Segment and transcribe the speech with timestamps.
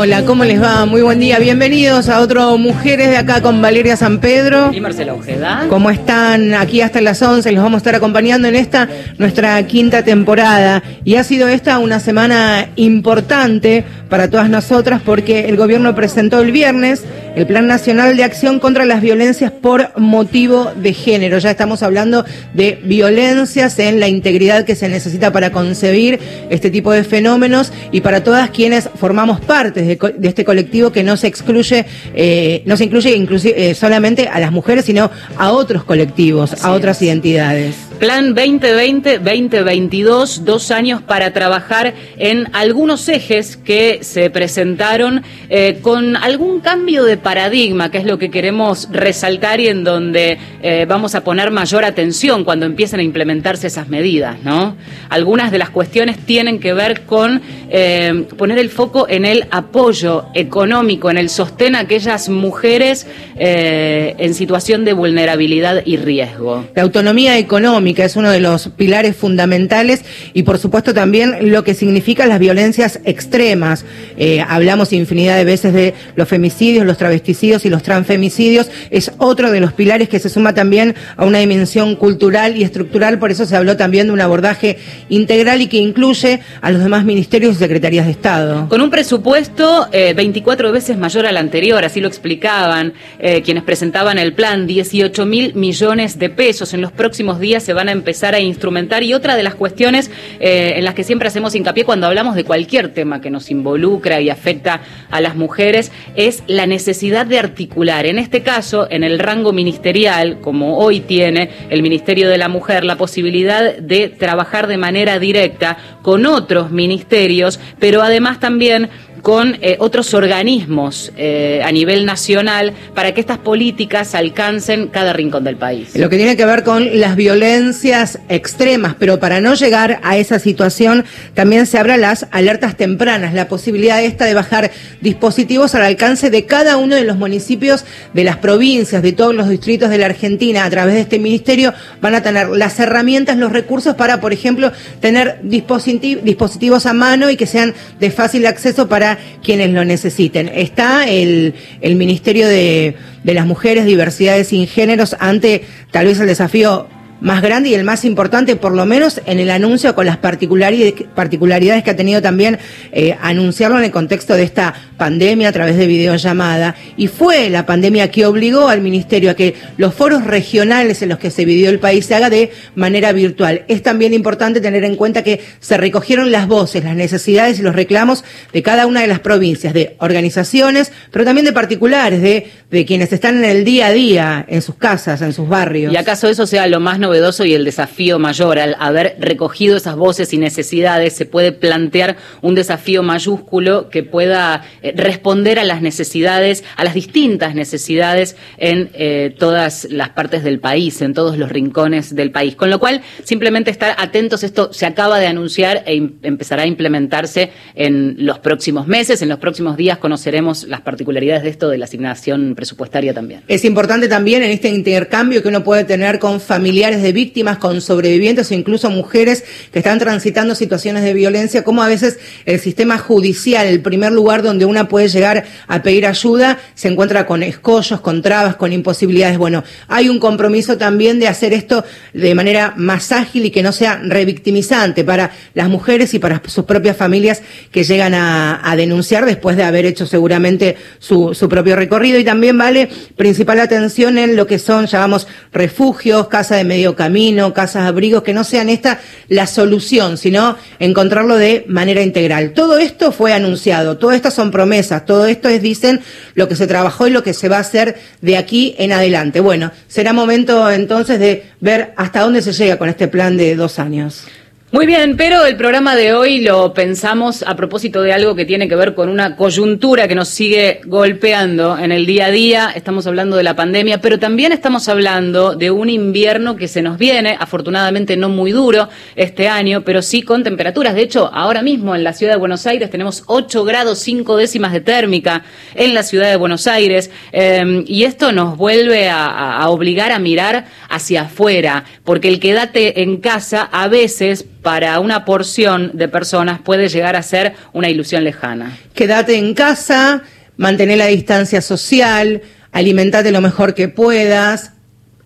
[0.00, 0.86] Hola, ¿cómo les va?
[0.86, 1.40] Muy buen día.
[1.40, 4.70] Bienvenidos a otro Mujeres de acá con Valeria San Pedro.
[4.72, 5.66] Y Marcela Ojeda.
[5.68, 6.54] ¿Cómo están?
[6.54, 8.88] Aquí hasta las 11 los vamos a estar acompañando en esta
[9.18, 10.84] nuestra quinta temporada.
[11.02, 16.52] Y ha sido esta una semana importante para todas nosotras porque el gobierno presentó el
[16.52, 17.04] viernes
[17.38, 21.38] el Plan Nacional de Acción contra las Violencias por motivo de género.
[21.38, 26.18] Ya estamos hablando de violencias en la integridad que se necesita para concebir
[26.50, 31.16] este tipo de fenómenos y para todas quienes formamos parte de, este colectivo que no
[31.16, 35.84] se excluye, eh, no se incluye inclusive, eh, solamente a las mujeres, sino a otros
[35.84, 37.87] colectivos, a otras identidades.
[37.98, 46.60] Plan 2020-2022, dos años para trabajar en algunos ejes que se presentaron eh, con algún
[46.60, 51.24] cambio de paradigma, que es lo que queremos resaltar y en donde eh, vamos a
[51.24, 54.76] poner mayor atención cuando empiecen a implementarse esas medidas, ¿no?
[55.08, 60.26] Algunas de las cuestiones tienen que ver con eh, poner el foco en el apoyo
[60.34, 63.08] económico, en el sostén a aquellas mujeres
[63.40, 66.64] en situación de vulnerabilidad y riesgo.
[66.74, 71.74] La autonomía económica es uno de los pilares fundamentales y por supuesto también lo que
[71.74, 73.84] significan las violencias extremas.
[74.16, 78.70] Eh, hablamos infinidad de veces de los femicidios, los travesticidios y los transfemicidios.
[78.90, 83.18] Es otro de los pilares que se suma también a una dimensión cultural y estructural.
[83.18, 84.78] Por eso se habló también de un abordaje
[85.08, 88.68] integral y que incluye a los demás ministerios y secretarías de Estado.
[88.68, 94.18] Con un presupuesto 24 eh, veces mayor al anterior, así lo explicaban eh, quienes presentaban
[94.18, 96.74] el plan, 18 mil millones de pesos.
[96.74, 99.04] En los próximos días se van a empezar a instrumentar.
[99.04, 102.42] Y otra de las cuestiones eh, en las que siempre hacemos hincapié cuando hablamos de
[102.42, 104.80] cualquier tema que nos involucra y afecta
[105.12, 110.40] a las mujeres es la necesidad de articular, en este caso, en el rango ministerial,
[110.40, 115.76] como hoy tiene el Ministerio de la Mujer, la posibilidad de trabajar de manera directa
[116.02, 118.88] con otros ministerios, pero además también
[119.22, 125.44] con eh, otros organismos eh, a nivel nacional para que estas políticas alcancen cada rincón
[125.44, 125.94] del país.
[125.94, 130.38] Lo que tiene que ver con las violencias extremas, pero para no llegar a esa
[130.38, 134.70] situación también se abren las alertas tempranas, la posibilidad esta de bajar
[135.00, 137.84] dispositivos al alcance de cada uno de los municipios
[138.14, 141.72] de las provincias, de todos los distritos de la Argentina, a través de este ministerio
[142.00, 147.36] van a tener las herramientas, los recursos para, por ejemplo, tener dispositivos a mano y
[147.36, 149.07] que sean de fácil acceso para
[149.42, 150.50] quienes lo necesiten.
[150.52, 156.26] Está el, el Ministerio de, de las Mujeres, Diversidades y Géneros ante tal vez el
[156.26, 156.88] desafío
[157.20, 161.82] más grande y el más importante, por lo menos en el anuncio con las particularidades
[161.82, 162.58] que ha tenido también
[162.92, 166.74] eh, anunciarlo en el contexto de esta pandemia a través de videollamada.
[166.96, 171.18] Y fue la pandemia que obligó al Ministerio a que los foros regionales en los
[171.18, 173.64] que se vivió el país se haga de manera virtual.
[173.68, 177.74] Es también importante tener en cuenta que se recogieron las voces, las necesidades y los
[177.74, 182.84] reclamos de cada una de las provincias, de organizaciones, pero también de particulares, de, de
[182.84, 185.92] quienes están en el día a día, en sus casas, en sus barrios.
[185.92, 188.58] ¿Y acaso eso sea lo más novedoso y el desafío mayor.
[188.58, 194.62] Al haber recogido esas voces y necesidades, se puede plantear un desafío mayúsculo que pueda
[194.82, 200.60] eh, responder a las necesidades, a las distintas necesidades en eh, todas las partes del
[200.60, 202.56] país, en todos los rincones del país.
[202.56, 207.52] Con lo cual, simplemente estar atentos, esto se acaba de anunciar e empezará a implementarse
[207.74, 211.86] en los próximos meses, en los próximos días conoceremos las particularidades de esto de la
[211.86, 213.42] asignación presupuestaria también.
[213.48, 217.80] Es importante también en este intercambio que uno puede tener con familiares de víctimas, con
[217.80, 222.98] sobrevivientes o incluso mujeres que están transitando situaciones de violencia, como a veces el sistema
[222.98, 228.00] judicial, el primer lugar donde una puede llegar a pedir ayuda, se encuentra con escollos,
[228.00, 229.38] con trabas, con imposibilidades.
[229.38, 233.72] Bueno, hay un compromiso también de hacer esto de manera más ágil y que no
[233.72, 239.56] sea revictimizante para las mujeres y para sus propias familias que llegan a, denunciar después
[239.56, 242.18] de haber hecho seguramente su, su propio recorrido.
[242.18, 247.52] Y también vale principal atención en lo que son, llamamos, refugios, casa de medio camino,
[247.54, 252.52] casas abrigos, que no sean esta la solución, sino encontrarlo de manera integral.
[252.52, 256.00] Todo esto fue anunciado, todas estas son promesas, todo esto es, dicen,
[256.34, 259.40] lo que se trabajó y lo que se va a hacer de aquí en adelante.
[259.40, 263.78] Bueno, será momento entonces de ver hasta dónde se llega con este plan de dos
[263.78, 264.24] años.
[264.70, 268.68] Muy bien, pero el programa de hoy lo pensamos a propósito de algo que tiene
[268.68, 272.72] que ver con una coyuntura que nos sigue golpeando en el día a día.
[272.76, 276.98] Estamos hablando de la pandemia, pero también estamos hablando de un invierno que se nos
[276.98, 280.94] viene, afortunadamente no muy duro este año, pero sí con temperaturas.
[280.94, 284.74] De hecho, ahora mismo en la ciudad de Buenos Aires tenemos 8 grados 5 décimas
[284.74, 285.44] de térmica
[285.76, 290.66] en la ciudad de Buenos Aires eh, y esto nos vuelve a, obligar a mirar
[290.90, 296.88] hacia afuera, porque el quédate en casa a veces para una porción de personas puede
[296.88, 298.76] llegar a ser una ilusión lejana.
[298.94, 300.22] Quédate en casa,
[300.56, 304.72] mantener la distancia social, alimentate lo mejor que puedas,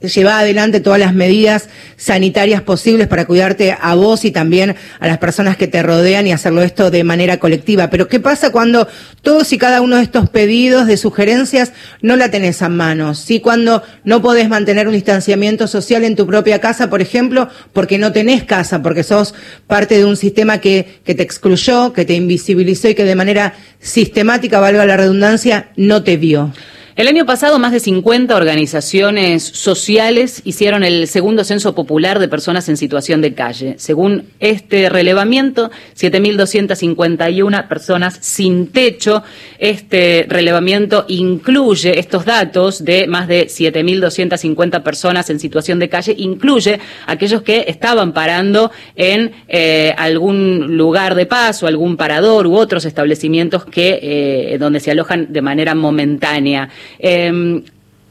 [0.09, 5.19] lleva adelante todas las medidas sanitarias posibles para cuidarte a vos y también a las
[5.19, 7.91] personas que te rodean y hacerlo esto de manera colectiva.
[7.91, 8.89] Pero ¿qué pasa cuando
[9.23, 13.15] todos y cada uno de estos pedidos de sugerencias no la tenés a mano?
[13.15, 13.41] ¿Sí?
[13.41, 18.13] Cuando no podés mantener un distanciamiento social en tu propia casa, por ejemplo, porque no
[18.13, 19.35] tenés casa, porque sos
[19.67, 23.55] parte de un sistema que, que te excluyó, que te invisibilizó y que de manera
[23.81, 26.53] sistemática, valga la redundancia, no te vio.
[26.95, 32.69] El año pasado, más de 50 organizaciones sociales hicieron el segundo censo popular de personas
[32.69, 33.77] en situación de calle.
[33.79, 39.23] Según este relevamiento, 7.251 personas sin techo.
[39.59, 46.79] Este relevamiento incluye estos datos de más de 7.250 personas en situación de calle, incluye
[47.07, 53.65] aquellos que estaban parando en eh, algún lugar de paso, algún parador u otros establecimientos
[53.65, 56.69] que eh, donde se alojan de manera momentánea.
[56.99, 57.63] Eh,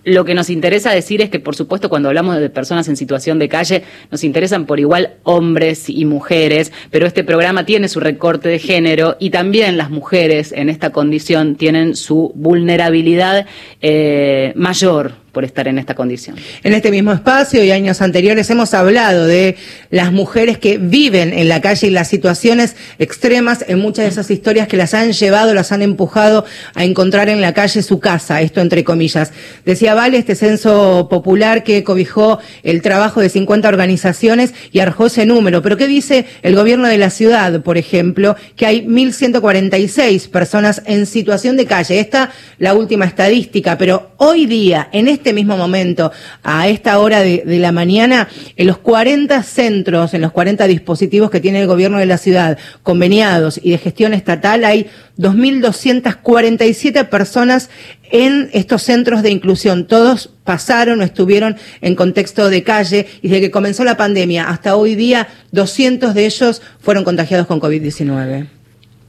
[0.04, 3.38] lo que nos interesa decir es que, por supuesto, cuando hablamos de personas en situación
[3.38, 8.50] de calle, nos interesan por igual hombres y mujeres, pero este programa tiene su recorte
[8.50, 13.46] de género y también las mujeres en esta condición tienen su vulnerabilidad
[13.82, 16.36] eh, mayor por estar en esta condición.
[16.64, 19.56] En este mismo espacio y años anteriores hemos hablado de
[19.90, 24.30] las mujeres que viven en la calle y las situaciones extremas en muchas de esas
[24.30, 28.42] historias que las han llevado, las han empujado a encontrar en la calle su casa,
[28.42, 29.32] esto entre comillas.
[29.66, 35.26] Decía Vale, este censo popular que cobijó el trabajo de 50 organizaciones y arrojó ese
[35.26, 35.62] número.
[35.62, 38.36] Pero ¿qué dice el gobierno de la ciudad, por ejemplo?
[38.56, 42.00] Que hay 1.146 personas en situación de calle.
[42.00, 47.20] Esta la última estadística, pero hoy día, en este este mismo momento, a esta hora
[47.20, 52.00] de, la mañana, en los 40 centros, en los 40 dispositivos que tiene el gobierno
[52.00, 54.88] de la ciudad, conveniados y de gestión estatal, hay
[55.20, 57.70] 2.247 personas
[58.12, 59.86] en estos centros de inclusión.
[59.86, 64.76] Todos pasaron o estuvieron en contexto de calle y desde que comenzó la pandemia hasta
[64.76, 68.61] hoy día, 200 de ellos fueron contagiados con COVID-19.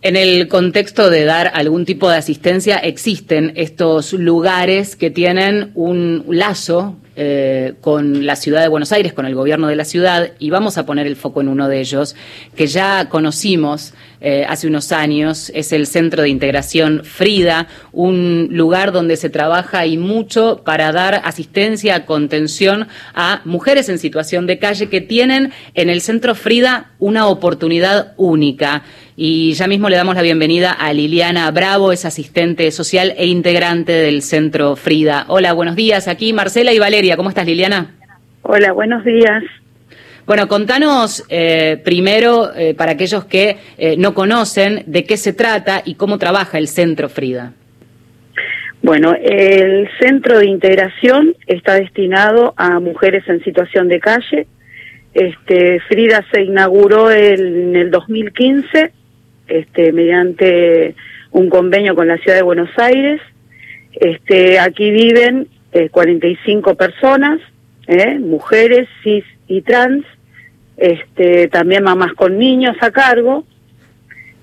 [0.02, 6.24] En el contexto de dar algún tipo de asistencia, existen estos lugares que tienen un
[6.28, 10.50] lazo eh, con la ciudad de Buenos Aires, con el gobierno de la ciudad, y
[10.50, 12.16] vamos a poner el foco en uno de ellos,
[12.56, 18.92] que ya conocimos eh, hace unos años, es el Centro de Integración Frida, un lugar
[18.92, 24.88] donde se trabaja y mucho para dar asistencia, contención a mujeres en situación de calle
[24.88, 28.84] que tienen en el Centro Frida una oportunidad única.
[29.14, 33.92] Y ya mismo le damos la bienvenida a Liliana Bravo, es asistente social e integrante
[33.92, 35.26] del Centro Frida.
[35.28, 36.08] Hola, buenos días.
[36.08, 37.01] Aquí Marcela y Valeria.
[37.16, 37.90] ¿Cómo estás, Liliana?
[38.42, 39.42] Hola, buenos días.
[40.24, 45.82] Bueno, contanos eh, primero, eh, para aquellos que eh, no conocen, de qué se trata
[45.84, 47.54] y cómo trabaja el Centro Frida.
[48.82, 54.46] Bueno, el Centro de Integración está destinado a mujeres en situación de calle.
[55.12, 58.92] Este, Frida se inauguró en el 2015
[59.48, 60.94] este, mediante
[61.32, 63.20] un convenio con la ciudad de Buenos Aires.
[63.92, 65.48] Este, aquí viven
[65.90, 67.40] 45 eh, personas,
[67.86, 70.04] eh, mujeres, cis y trans,
[70.76, 73.44] este, también mamás con niños a cargo.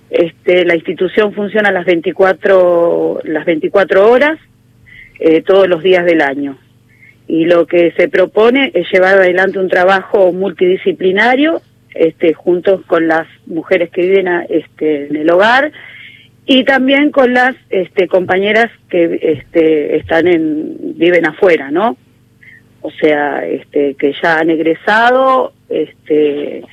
[0.09, 4.39] Este, la institución funciona las 24, las 24 horas,
[5.19, 6.57] eh, todos los días del año.
[7.27, 11.62] Y lo que se propone es llevar adelante un trabajo multidisciplinario
[11.93, 15.71] este, juntos con las mujeres que viven este, en el hogar
[16.51, 21.96] y también con las este, compañeras que este, están en, viven afuera, ¿no?
[22.82, 26.63] O sea, este, que ya han egresado, este,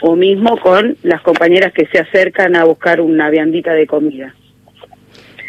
[0.00, 4.34] o mismo con las compañeras que se acercan a buscar una viandita de comida.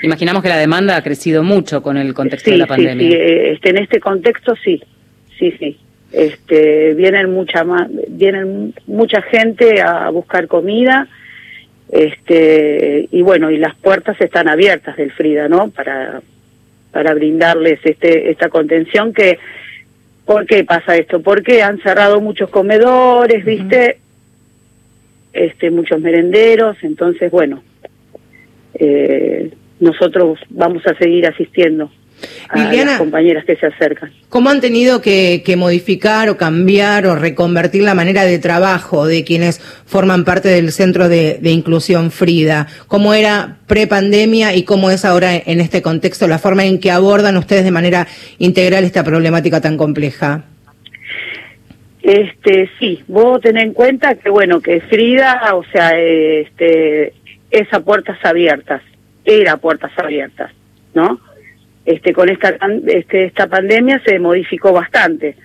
[0.03, 3.09] Imaginamos que la demanda ha crecido mucho con el contexto de la pandemia.
[3.09, 4.83] Sí, eh, este, en este contexto sí,
[5.39, 5.79] sí, sí
[6.11, 11.07] este vienen mucha más vienen mucha gente a buscar comida
[11.91, 16.21] este y bueno y las puertas están abiertas del Frida no para
[16.91, 19.39] para brindarles este esta contención que
[20.25, 21.21] ¿por qué pasa esto?
[21.21, 23.99] porque han cerrado muchos comedores viste
[25.31, 27.63] este muchos merenderos entonces bueno
[28.73, 31.89] eh, nosotros vamos a seguir asistiendo
[32.49, 34.11] a las compañeras que se acercan.
[34.29, 39.59] ¿Cómo han tenido que, modificar o cambiar o reconvertir la manera de trabajo de quienes
[39.85, 42.67] forman parte del Centro de, Inclusión Frida?
[42.87, 47.37] ¿Cómo era pre-pandemia y cómo es ahora en este contexto la forma en que abordan
[47.37, 48.07] ustedes de manera
[48.37, 50.43] integral esta problemática tan compleja?
[52.01, 57.13] Este, sí, vos tenés en cuenta que, bueno, que Frida, o sea, este,
[57.51, 58.81] es a puertas abiertas,
[59.25, 60.51] era puertas abiertas,
[60.93, 61.19] ¿no?
[61.87, 62.53] Este, con esta,
[62.87, 65.37] este, esta pandemia se modificó bastante.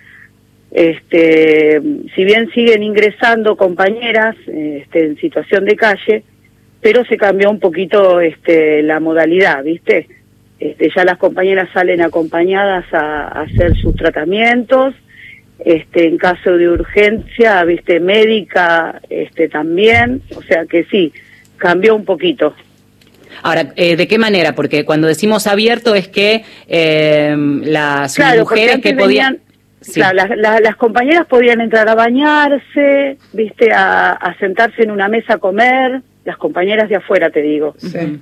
[0.69, 1.81] Este,
[2.13, 6.23] si bien siguen ingresando compañeras este, en situación de calle,
[6.81, 10.09] pero se cambió un poquito este, la modalidad, ¿viste?
[10.59, 14.93] Este, ya las compañeras salen acompañadas a, a hacer sus tratamientos,
[15.59, 21.13] este, en caso de urgencia, viste, médica, este, también, o sea que sí,
[21.55, 22.53] cambió un poquito.
[23.41, 24.55] Ahora, eh, ¿de qué manera?
[24.55, 29.39] Porque cuando decimos abierto es que eh, las mujeres que podían...
[29.93, 36.01] Claro, las, compañeras podían entrar a bañarse, viste, a, sentarse en una mesa a comer,
[36.23, 37.75] las compañeras de afuera, te digo.
[37.77, 38.17] Sí.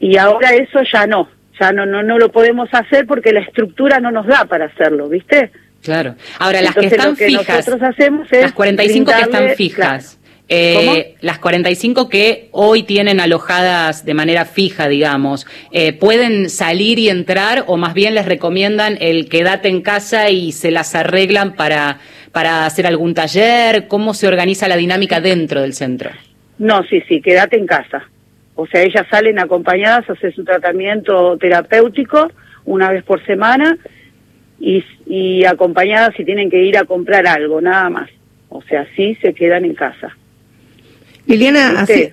[0.00, 1.28] Y ahora eso ya no,
[1.60, 5.08] ya no, no, no lo podemos hacer porque la estructura no nos da para hacerlo,
[5.08, 5.52] ¿viste?
[5.86, 6.16] Claro.
[6.40, 7.68] Ahora, las que están fijas.
[7.68, 10.18] hacemos las 45 que están fijas.
[10.48, 17.08] Eh, las 45 que hoy tienen alojadas de manera fija, digamos, eh, ¿pueden salir y
[17.08, 21.98] entrar o más bien les recomiendan el quedate en casa y se las arreglan para,
[22.30, 23.88] para hacer algún taller?
[23.88, 26.10] ¿Cómo se organiza la dinámica dentro del centro?
[26.58, 28.08] No, sí, sí, quédate en casa.
[28.54, 32.30] O sea, ellas salen acompañadas a hacer su tratamiento terapéutico
[32.64, 33.76] una vez por semana
[34.60, 38.10] y, y acompañadas si tienen que ir a comprar algo, nada más.
[38.48, 40.16] O sea, sí se quedan en casa.
[41.26, 42.12] Liliana, así,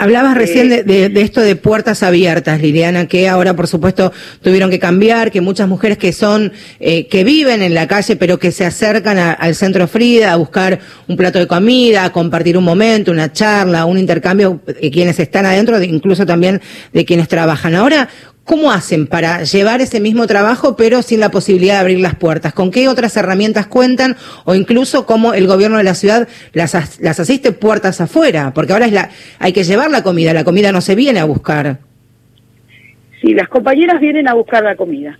[0.00, 5.30] Hablabas recién de, esto de puertas abiertas, Liliana, que ahora, por supuesto, tuvieron que cambiar,
[5.30, 9.18] que muchas mujeres que son, eh, que viven en la calle, pero que se acercan
[9.18, 13.84] al centro Frida a buscar un plato de comida, a compartir un momento, una charla,
[13.84, 16.62] un intercambio, de quienes están adentro, incluso también
[16.94, 17.74] de quienes trabajan.
[17.74, 18.08] Ahora,
[18.50, 22.52] ¿Cómo hacen para llevar ese mismo trabajo pero sin la posibilidad de abrir las puertas?
[22.52, 27.20] ¿Con qué otras herramientas cuentan o incluso cómo el gobierno de la ciudad las, las
[27.20, 28.50] asiste puertas afuera?
[28.52, 31.26] Porque ahora es la, hay que llevar la comida, la comida no se viene a
[31.26, 31.78] buscar.
[33.20, 35.16] Sí, las compañeras vienen a buscar la comida.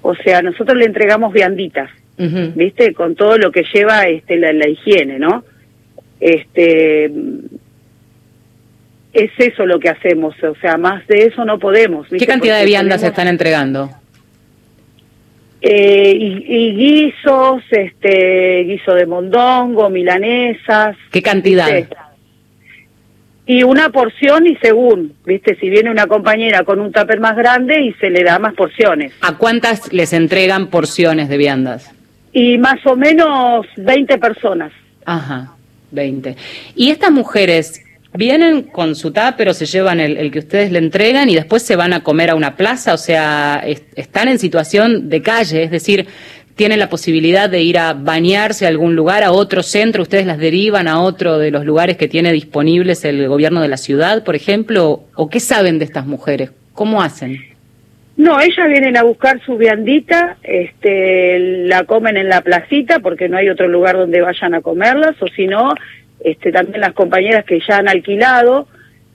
[0.00, 2.94] O sea, nosotros le entregamos vianditas, ¿viste?
[2.94, 5.44] Con todo lo que lleva este, la, la higiene, ¿no?
[6.18, 7.12] Este,
[9.16, 12.06] es eso lo que hacemos, o sea, más de eso no podemos.
[12.08, 13.90] ¿Qué cantidad de viandas se están entregando?
[15.62, 20.96] Eh, y, guisos, este, guiso de mondongo, milanesas.
[21.10, 21.70] ¿Qué cantidad?
[23.46, 27.80] Y una porción y según, viste, si viene una compañera con un tupper más grande
[27.80, 29.12] y se le da más porciones.
[29.22, 31.90] ¿A cuántas les entregan porciones de viandas?
[32.32, 34.72] Y más o menos 20 personas.
[35.06, 35.54] Ajá,
[35.92, 36.36] 20.
[36.74, 37.85] ¿Y estas mujeres
[38.16, 41.92] vienen con su pero se llevan el, que ustedes le entregan y después se van
[41.92, 43.62] a comer a una plaza, o sea,
[43.94, 46.06] están en situación de calle, es decir,
[46.54, 50.38] tienen la posibilidad de ir a bañarse a algún lugar, a otro centro, ustedes las
[50.38, 54.34] derivan a otro de los lugares que tiene disponibles el gobierno de la ciudad, por
[54.34, 57.38] ejemplo, o qué saben de estas mujeres, cómo hacen.
[58.16, 63.36] No, ellas vienen a buscar su viandita, este, la comen en la placita porque no
[63.36, 65.74] hay otro lugar donde vayan a comerlas, o si no,
[66.20, 68.66] este, también las compañeras que ya han alquilado,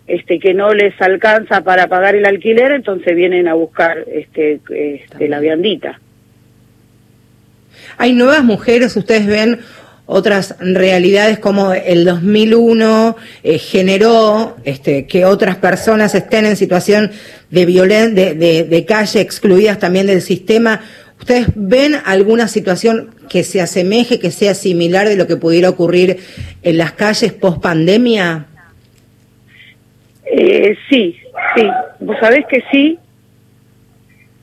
[0.08, 5.27] este, que no les alcanza para pagar el alquiler, entonces vienen a buscar este, este
[5.27, 6.00] la viandita.
[7.98, 9.60] Hay nuevas mujeres, ustedes ven
[10.05, 17.12] otras realidades como el 2001 eh, generó este, que otras personas estén en situación
[17.50, 20.81] de, violen de, de calle, excluidas también del sistema.
[21.21, 26.17] ¿Ustedes ven alguna situación que se asemeje, que sea similar de lo que pudiera ocurrir
[26.63, 28.47] en las calles post pandemia?
[30.25, 31.15] Eh, sí,
[31.55, 31.67] sí.
[31.99, 32.97] Vos sabés que sí.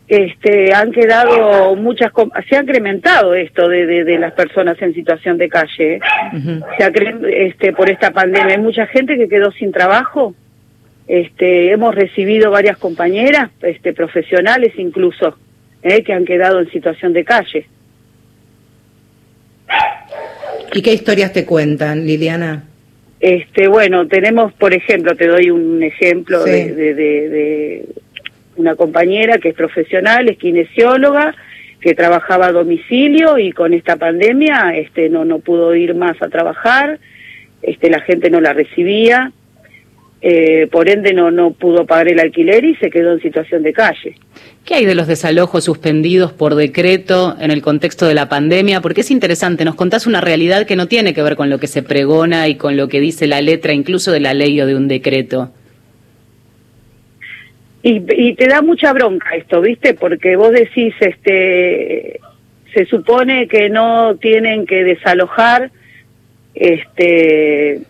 [0.07, 2.13] Este, han quedado muchas,
[2.49, 5.97] se ha incrementado esto de, de, las personas en situación de calle.
[5.97, 6.01] ¿eh?
[6.79, 6.93] Se ha,
[7.29, 10.33] este, por esta pandemia hay mucha gente que quedó sin trabajo.
[11.09, 15.37] Este, hemos recibido varias compañeras, este, profesionales incluso,
[15.83, 16.03] ¿eh?
[16.03, 17.67] que han quedado en situación de calle.
[20.73, 22.65] ¿Y qué historias te cuentan, Liliana?
[23.21, 27.85] Este, bueno, tenemos, por ejemplo, te doy un ejemplo de, de,
[28.57, 31.35] una compañera que es profesional, es kinesióloga,
[31.81, 36.29] que trabajaba a domicilio y con esta pandemia este, no, no pudo ir más a
[36.29, 36.99] trabajar,
[37.63, 39.33] este, la gente no la recibía,
[40.21, 43.73] eh, por ende no, no pudo pagar el alquiler y se quedó en situación de
[43.73, 44.17] calle.
[44.65, 48.81] ¿Qué hay de los desalojos suspendidos por decreto en el contexto de la pandemia?
[48.81, 51.69] Porque es interesante, nos contás una realidad que no tiene que ver con lo que
[51.69, 54.75] se pregona y con lo que dice la letra incluso de la ley o de
[54.75, 55.53] un decreto.
[57.83, 59.95] Y, y te da mucha bronca esto, ¿viste?
[59.95, 62.19] Porque vos decís, este,
[62.75, 65.71] se supone que no tienen que desalojar,
[66.55, 67.83] este,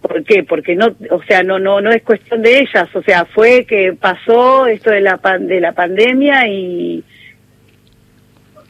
[0.00, 0.44] ¿por qué?
[0.44, 3.92] Porque no, o sea, no, no, no es cuestión de ellas, o sea, fue que
[3.92, 7.04] pasó esto de la de la pandemia y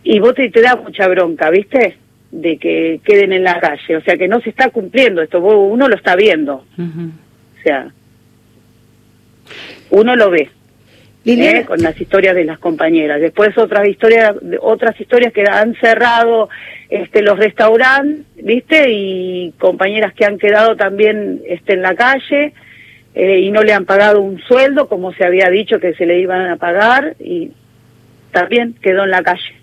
[0.04, 1.98] y vos te, te da mucha bronca, ¿viste?
[2.30, 5.88] De que queden en la calle, o sea, que no se está cumpliendo esto, uno
[5.88, 7.90] lo está viendo, o sea,
[9.90, 10.50] uno lo ve.
[11.28, 11.64] ¿Eh?
[11.66, 13.20] con las historias de las compañeras.
[13.20, 16.48] Después otras historias, otras historias que han cerrado
[16.88, 18.90] este, los restaurantes, ¿viste?
[18.90, 22.52] Y compañeras que han quedado también este, en la calle
[23.14, 26.18] eh, y no le han pagado un sueldo como se había dicho que se le
[26.20, 27.52] iban a pagar y
[28.32, 29.54] también quedó en la calle.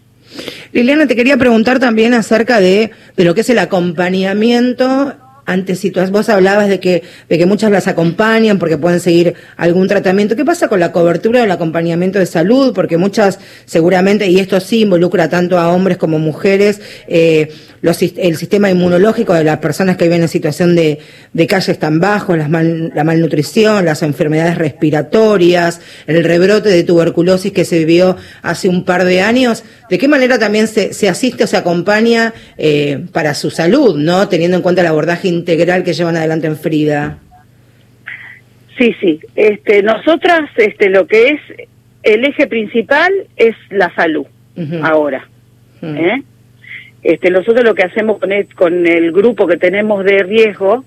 [0.71, 5.13] Liliana, te quería preguntar también acerca de, de lo que es el acompañamiento
[5.45, 9.87] ante situaciones, vos hablabas de que, de que muchas las acompañan porque pueden seguir algún
[9.87, 10.35] tratamiento.
[10.35, 12.73] ¿Qué pasa con la cobertura del acompañamiento de salud?
[12.73, 17.49] Porque muchas, seguramente, y esto sí involucra tanto a hombres como mujeres, eh,
[17.81, 20.97] el sistema inmunológico de las personas que viven en situación de,
[21.33, 27.77] de calle están bajos, la malnutrición, las enfermedades respiratorias, el rebrote de tuberculosis que se
[27.79, 29.63] vivió hace un par de años.
[29.89, 34.27] ¿De qué manera también se, se asiste o se acompaña eh, para su salud, no
[34.29, 37.19] teniendo en cuenta el abordaje integral que llevan adelante en Frida?
[38.77, 39.19] Sí, sí.
[39.35, 41.41] Este, nosotras, este, lo que es
[42.03, 44.25] el eje principal es la salud
[44.81, 45.27] ahora.
[45.81, 46.21] ¿eh?
[47.03, 50.83] Este, nosotros lo que hacemos con el, con el grupo que tenemos de riesgo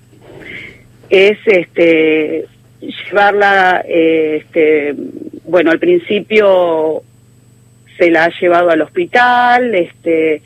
[1.09, 2.45] es este,
[2.81, 4.95] llevarla, eh, este,
[5.45, 7.03] bueno, al principio
[7.97, 10.41] se la ha llevado al hospital, este,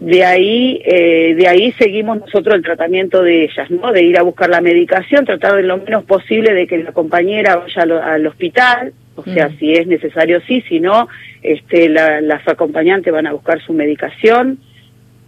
[0.00, 3.92] de ahí, eh, de ahí seguimos nosotros el tratamiento de ellas, ¿no?
[3.92, 7.56] De ir a buscar la medicación, tratar de lo menos posible de que la compañera
[7.56, 9.58] vaya al, hospital, o sea, mm.
[9.58, 11.06] si es necesario sí, si no,
[11.42, 14.58] este, las acompañantes van a buscar su medicación,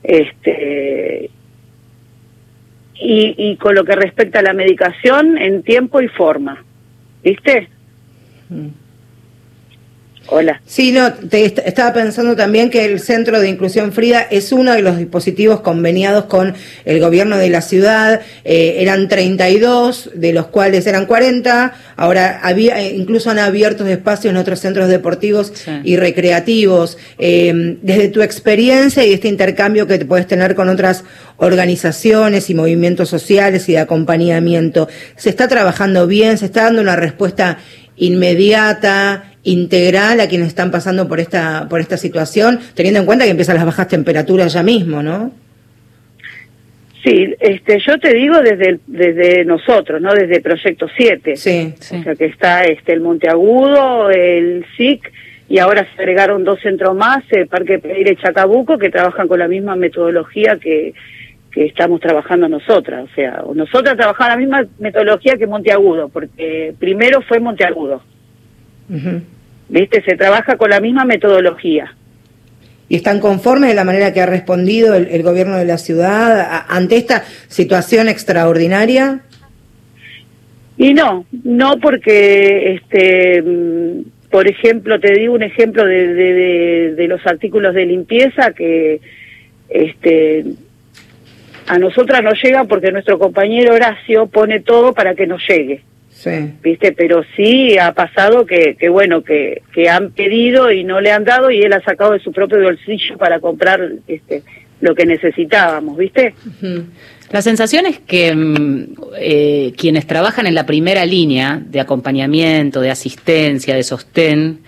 [0.02, 1.28] este,
[2.94, 6.64] y, y con lo que respecta a la medicación, en tiempo y forma,
[7.22, 7.68] ¿viste?
[8.48, 8.81] Mm.
[10.28, 10.62] Hola.
[10.66, 14.82] Sí, no, te estaba pensando también que el Centro de Inclusión Frida es uno de
[14.82, 16.54] los dispositivos conveniados con
[16.84, 18.20] el gobierno de la ciudad.
[18.44, 21.74] Eh, eran 32, de los cuales eran 40.
[21.96, 25.52] Ahora había, eh, incluso han abierto espacios en otros centros deportivos
[25.84, 26.98] y recreativos.
[27.18, 31.04] Eh, desde tu experiencia y este intercambio que te puedes tener con otras
[31.36, 36.38] organizaciones y movimientos sociales y de acompañamiento, ¿se está trabajando bien?
[36.38, 37.58] ¿Se está dando una respuesta
[37.96, 39.31] inmediata?
[39.44, 43.56] Integral a quienes están pasando por esta, por esta situación, teniendo en cuenta que empiezan
[43.56, 45.32] las bajas temperaturas ya mismo, ¿no?
[47.02, 50.14] Sí, este, yo te digo desde, desde nosotros, ¿no?
[50.14, 51.36] Desde Proyecto 7.
[51.36, 55.12] Sí, O sea, que está este, el Monteagudo, el SIC,
[55.48, 59.40] y ahora se agregaron dos centros más, el Parque Pereira y Chacabuco, que trabajan con
[59.40, 60.94] la misma metodología que,
[61.50, 63.08] que estamos trabajando nosotras.
[63.10, 68.02] O sea, nosotras trabajamos la misma metodología que Monteagudo, porque primero fue Monteagudo.
[69.68, 70.02] ¿Viste?
[70.02, 71.94] Se trabaja con la misma metodología.
[72.88, 76.96] ¿Y están conformes de la manera que ha respondido el, gobierno de la ciudad ante
[76.96, 79.20] esta situación extraordinaria?
[80.76, 87.26] Y no, no porque, este, mm, por ejemplo, te digo un ejemplo de, de, los
[87.26, 89.00] artículos de limpieza que
[89.70, 90.44] este,
[91.66, 95.82] a nosotras nos llegan porque nuestro compañero Horacio pone todo para que nos llegue.
[96.62, 96.92] ¿Viste?
[96.92, 101.24] Pero sí ha pasado que, que bueno, que, que han pedido y no le han
[101.24, 104.42] dado y él ha sacado de su propio bolsillo para comprar este
[104.82, 106.34] lo que necesitábamos, ¿viste?
[107.30, 112.90] La sensación es que mm, eh, quienes trabajan en la primera línea de acompañamiento, de
[112.90, 114.58] asistencia, de sostén,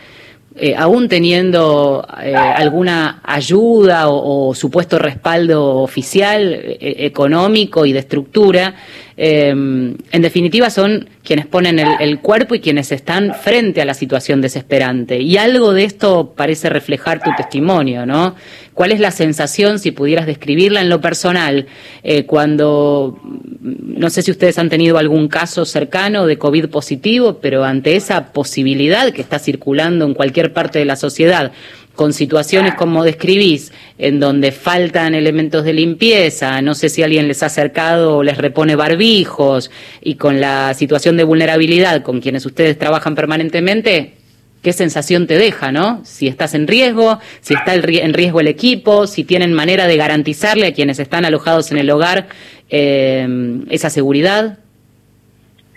[0.56, 8.74] eh, aún teniendo eh, alguna ayuda o, supuesto respaldo oficial, económico y de estructura,
[9.16, 15.20] en definitiva son quienes ponen el, cuerpo y quienes están frente a la situación desesperante.
[15.20, 18.34] Y algo de esto parece reflejar tu testimonio, ¿no?
[18.74, 21.66] ¿Cuál es la sensación, si pudieras describirla en lo personal,
[22.02, 23.18] eh, cuando,
[23.64, 28.32] no sé si ustedes han tenido algún caso cercano de COVID positivo, pero ante esa
[28.32, 31.50] posibilidad que está circulando en cualquier parte de la sociedad,
[31.94, 37.42] con situaciones como describís, en donde faltan elementos de limpieza, no sé si alguien les
[37.42, 39.70] ha acercado o les repone barbijos,
[40.02, 44.14] y con la situación de vulnerabilidad con quienes ustedes trabajan permanentemente,
[44.60, 46.02] ¿qué sensación te deja, no?
[46.04, 50.66] Si estás en riesgo, si está en riesgo el equipo, si tienen manera de garantizarle
[50.66, 52.28] a quienes están alojados en el hogar
[52.70, 53.26] eh,
[53.70, 54.58] esa seguridad.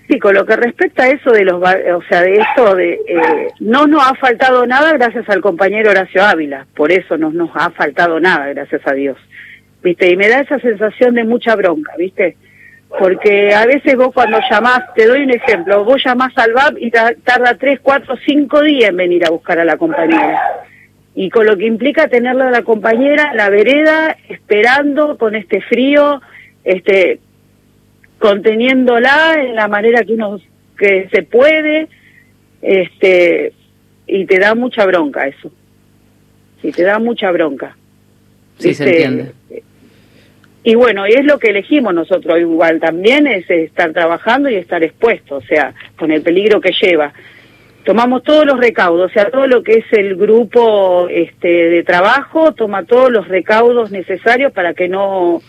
[0.07, 3.47] Sí, con lo que respecta a eso de los, o sea, de esto de, eh,
[3.59, 7.71] no nos ha faltado nada gracias al compañero Horacio Ávila, por eso no nos ha
[7.71, 9.17] faltado nada, gracias a Dios,
[9.83, 12.37] viste, y me da esa sensación de mucha bronca, viste,
[12.97, 16.89] porque a veces vos cuando llamás, te doy un ejemplo, vos llamás al VAP y
[16.89, 20.41] tarda tres, cuatro, cinco días en venir a buscar a la compañera,
[21.15, 26.21] y con lo que implica tenerla a la compañera la vereda, esperando con este frío,
[26.67, 27.21] este,
[28.19, 30.37] conteniéndola en la manera que uno
[30.77, 31.87] que se puede
[32.61, 33.53] este
[34.05, 35.49] y te da mucha bronca eso.
[36.61, 37.77] Sí te da mucha bronca.
[38.59, 39.31] Sí se entiende.
[40.63, 45.37] Y bueno es lo que elegimos nosotros igual también es estar trabajando y estar expuesto
[45.37, 47.13] o sea con el peligro que lleva.
[47.85, 52.51] Tomamos todos los recaudos o sea todo lo que es el grupo este de trabajo
[52.51, 55.41] toma todos los recaudos necesarios para que no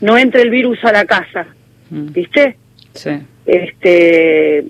[0.00, 1.46] no entre el virus a la casa
[1.90, 2.12] Mm.
[2.12, 2.56] ¿viste?
[2.92, 3.10] Sí.
[3.46, 4.64] Este,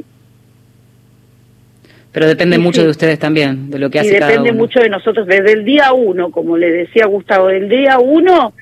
[2.13, 5.27] pero depende mucho de ustedes también, de lo que hace y depende mucho de nosotros.
[5.27, 8.53] Desde el día uno, como le decía Gustavo, del día uno,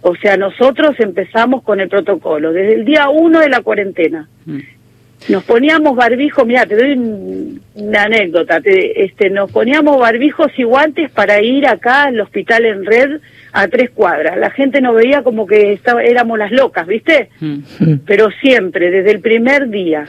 [0.00, 4.28] o sea, nosotros empezamos con el protocolo, desde el día uno de la cuarentena.
[4.46, 4.58] Mm.
[5.28, 11.40] Nos poníamos barbijos, mira, te doy una anécdota, este, nos poníamos barbijos y guantes para
[11.40, 13.20] ir acá al hospital en red
[13.52, 14.36] a tres cuadras.
[14.36, 17.30] La gente nos veía como que estaba, éramos las locas, ¿viste?
[17.40, 17.58] Mm.
[18.06, 20.06] Pero siempre, desde el primer día,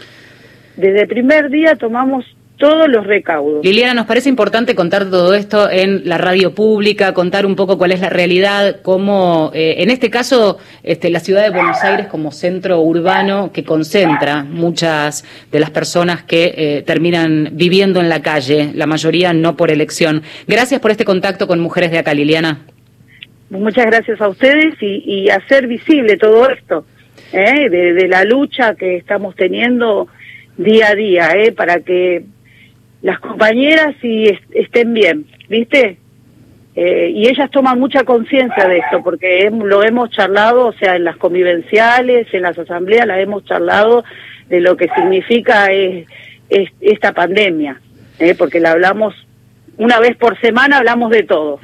[0.76, 2.26] desde el primer día tomamos
[2.58, 3.63] todos los recaudos.
[3.63, 7.92] Liliana, nos parece importante contar todo esto en la radio pública, contar un poco cuál
[7.92, 12.32] es la realidad, cómo, eh, en este caso, este, la ciudad de Buenos Aires como
[12.32, 18.72] centro urbano que concentra muchas de las personas que eh, terminan viviendo en la calle,
[18.74, 20.24] la mayoría no por elección.
[20.48, 22.60] Gracias por este contacto con Mujeres de acá, Liliana.
[23.50, 26.86] Muchas gracias a ustedes y, hacer visible todo esto,
[27.32, 27.70] ¿eh?
[27.70, 30.08] de, la lucha que estamos teniendo
[30.58, 31.52] día a día, ¿eh?
[31.52, 32.24] para que
[33.04, 35.98] las compañeras sí estén bien, ¿viste?
[36.76, 41.04] Eh, y ellas toman mucha conciencia de esto, porque lo hemos charlado, o sea, en
[41.04, 44.04] las convivenciales, en las asambleas, la hemos charlado
[44.50, 46.08] de lo que significa es,
[46.80, 47.80] esta pandemia,
[48.20, 48.36] ¿eh?
[48.36, 49.13] porque la hablamos
[49.78, 51.60] una vez por semana, hablamos de todo.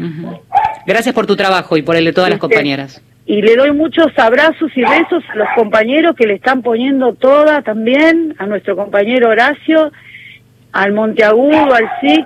[0.85, 3.01] Gracias por tu trabajo y por el de todas las compañeras.
[3.25, 7.61] Y le doy muchos abrazos y besos a los compañeros que le están poniendo toda
[7.61, 9.91] también, a nuestro compañero Horacio,
[10.71, 12.25] al Monteagudo, al SIC,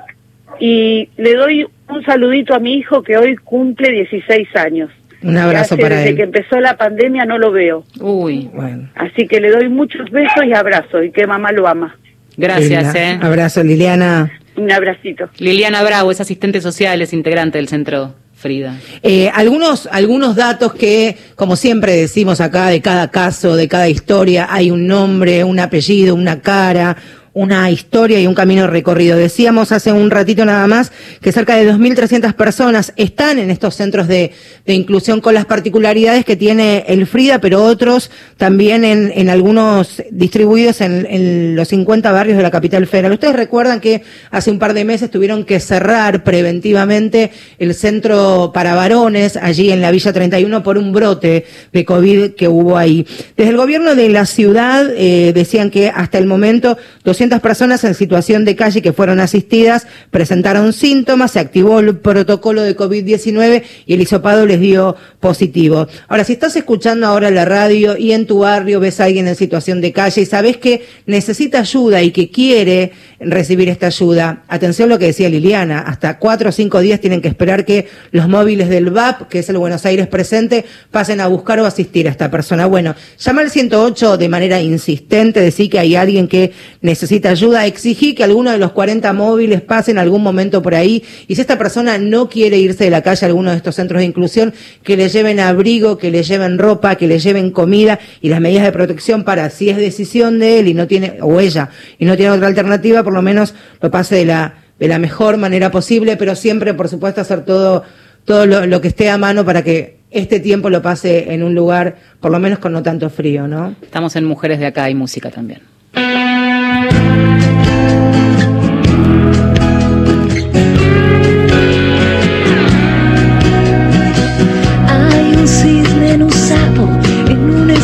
[0.60, 4.90] y le doy un saludito a mi hijo que hoy cumple 16 años.
[5.22, 7.86] Un abrazo para desde que empezó la pandemia no lo veo.
[8.00, 8.90] Uy, bueno.
[8.96, 11.96] Así que le doy muchos besos y abrazos y que mamá lo ama.
[12.36, 13.20] Gracias, eh.
[13.22, 14.32] Abrazo, Liliana.
[14.56, 15.30] Un abracito.
[15.40, 18.76] Liliana Bravo es asistente social, es integrante del centro Frida.
[19.02, 24.48] Eh, algunos, algunos datos que, como siempre decimos acá, de cada caso, de cada historia,
[24.50, 26.98] hay un nombre, un apellido, una cara,
[27.34, 29.18] una historia y un camino recorrido.
[29.18, 34.08] Decíamos hace un ratito nada más que cerca de 2.300 personas están en estos centros
[34.08, 34.32] de,
[34.66, 40.82] inclusión con las particularidades que tiene el Frida, pero otros también en, en algunos distribuidos
[40.82, 43.14] en, los 50 barrios de la capital federal.
[43.14, 48.76] Ustedes recuerdan que hace un par de meses tuvieron que cerrar preventivamente el centro para
[48.76, 53.06] varones allí en la Villa 31 por un brote de COVID que hubo ahí.
[53.36, 57.94] Desde el gobierno de la ciudad eh, decían que hasta el momento 200 personas en
[57.94, 63.94] situación de calle que fueron asistidas presentaron síntomas, se activó el protocolo de COVID-19 y
[63.94, 65.88] el hisopado les dio positivo.
[66.08, 69.36] Ahora, si estás escuchando ahora la radio y en tu barrio ves a alguien en
[69.36, 74.90] situación de calle y sabes que necesita ayuda y que quiere recibir esta ayuda, atención
[74.90, 78.70] lo que decía Liliana, hasta cuatro o cinco días tienen que esperar que los móviles
[78.70, 82.30] del VAP, que es el Buenos Aires presente, pasen a buscar o asistir a esta
[82.30, 82.66] persona.
[82.66, 87.68] Bueno, llama al 108 de manera insistente, decir que hay alguien que necesita necesita ayuda,
[87.68, 91.60] exigí que alguno de los 40 móviles pasen algún momento por ahí y si esta
[91.60, 94.98] persona no quiere irse de la calle a alguno de estos centros de inclusión, que
[94.98, 98.72] le lleven abrigo, que le lleven ropa, que le lleven comida y las medidas de
[98.72, 102.32] protección para si es decisión de él y no tiene, o ella, y no tiene
[102.32, 106.36] otra alternativa, por lo menos lo pase de la, de la mejor manera posible, pero
[106.36, 107.84] siempre, por supuesto, hacer todo,
[108.26, 111.54] todo lo, lo que esté a mano para que este tiempo lo pase en un
[111.54, 113.76] lugar, por lo menos con no tanto frío, ¿no?
[113.84, 115.62] Estamos en Mujeres de Acá y música también.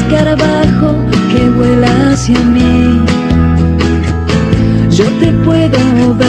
[0.10, 0.96] Escarabajo
[1.32, 3.00] que vuela hacia mí.
[4.90, 6.29] Yo te puedo ver,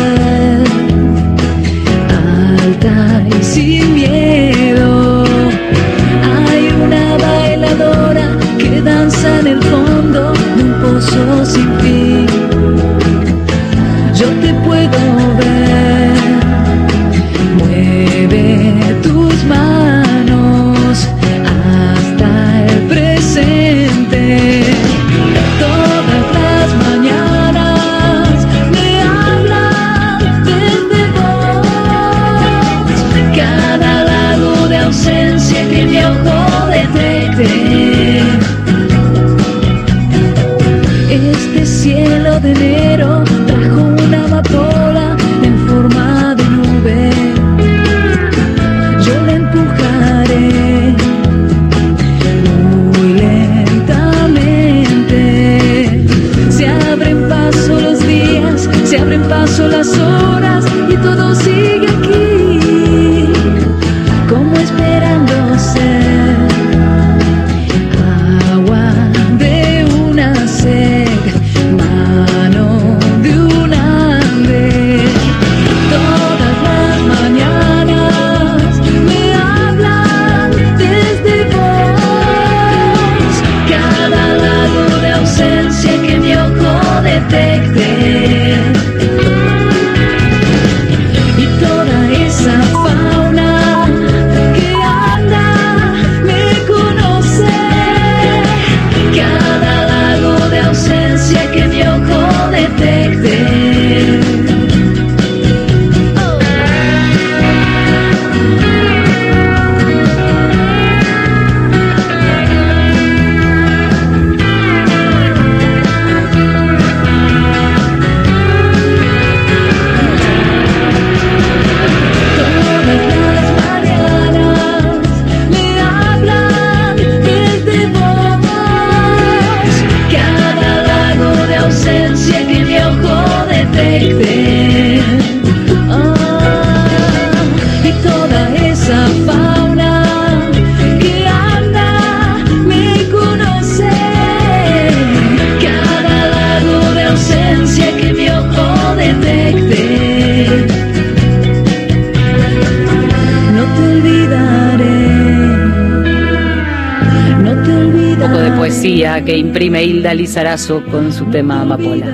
[160.30, 162.06] Lizarazo con su tema Amapola.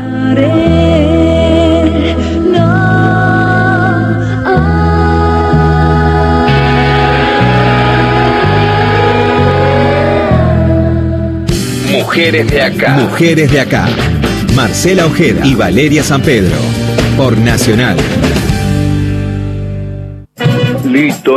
[11.92, 12.94] Mujeres de acá.
[12.94, 13.86] Mujeres de acá.
[14.54, 16.56] Marcela Ojeda y Valeria San Pedro.
[17.18, 17.98] Por Nacional.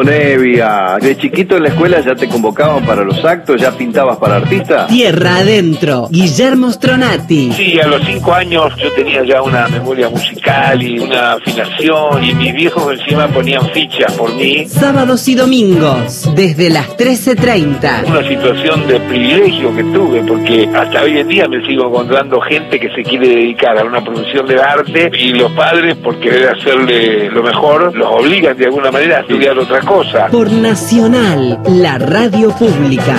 [0.04, 0.98] Nevia.
[1.02, 4.88] De chiquito en la escuela ya te convocaban para los actos, ya pintabas para artista.
[4.88, 7.52] Tierra adentro, Guillermo Stronati.
[7.54, 10.39] Sí, a los cinco años yo tenía ya una memoria musical
[10.80, 14.66] y una afinación y mis viejos encima ponían fichas por mí.
[14.68, 18.08] Sábados y domingos, desde las 13.30.
[18.08, 22.80] Una situación de privilegio que tuve porque hasta hoy en día me sigo encontrando gente
[22.80, 27.30] que se quiere dedicar a una producción de arte y los padres por querer hacerle
[27.30, 30.28] lo mejor los obligan de alguna manera a estudiar otra cosa.
[30.28, 33.16] Por Nacional, la radio pública.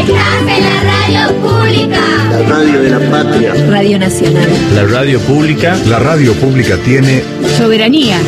[0.00, 2.00] Estás en la radio pública.
[2.30, 3.54] La radio de la patria.
[3.68, 4.48] Radio Nacional.
[4.74, 5.76] La radio pública.
[5.86, 7.22] La radio pública tiene
[7.58, 8.18] Soberanía.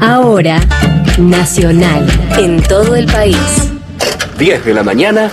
[0.00, 0.60] Ahora,
[1.18, 2.06] Nacional.
[2.38, 3.36] En todo el país.
[4.38, 5.30] 10 de la mañana,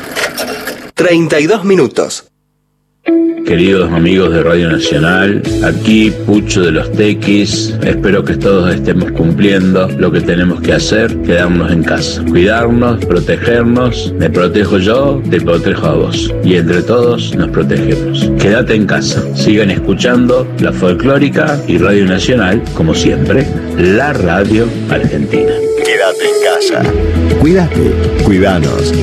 [0.94, 2.29] 32 minutos.
[3.50, 9.90] Queridos amigos de Radio Nacional, aquí Pucho de los Tequis, espero que todos estemos cumpliendo
[9.98, 15.88] lo que tenemos que hacer, quedarnos en casa, cuidarnos, protegernos, me protejo yo, te protejo
[15.88, 18.30] a vos, y entre todos nos protegemos.
[18.40, 23.48] Quédate en casa, sigan escuchando la folclórica y Radio Nacional, como siempre,
[23.80, 25.54] la radio argentina.
[25.84, 26.94] Quédate en casa.
[27.40, 27.92] Cuídate,
[28.24, 28.94] cuidanos.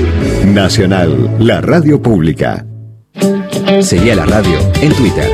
[0.46, 2.64] Nacional, la radio pública.
[3.82, 5.28] Seguí a la radio en Twitter.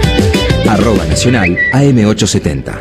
[0.68, 2.72] Arroba Nacional AM870.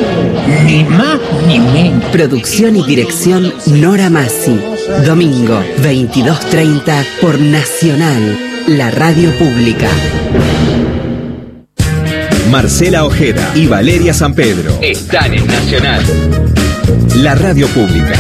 [0.66, 2.06] ni más ni menos.
[2.06, 4.58] Producción y dirección Nora Massi.
[5.06, 9.90] Domingo, 22.30 por Nacional, la radio pública.
[12.50, 14.72] Marcela Ojeda y Valeria San Pedro.
[14.82, 16.02] Están en Nacional.
[17.18, 18.14] La radio pública.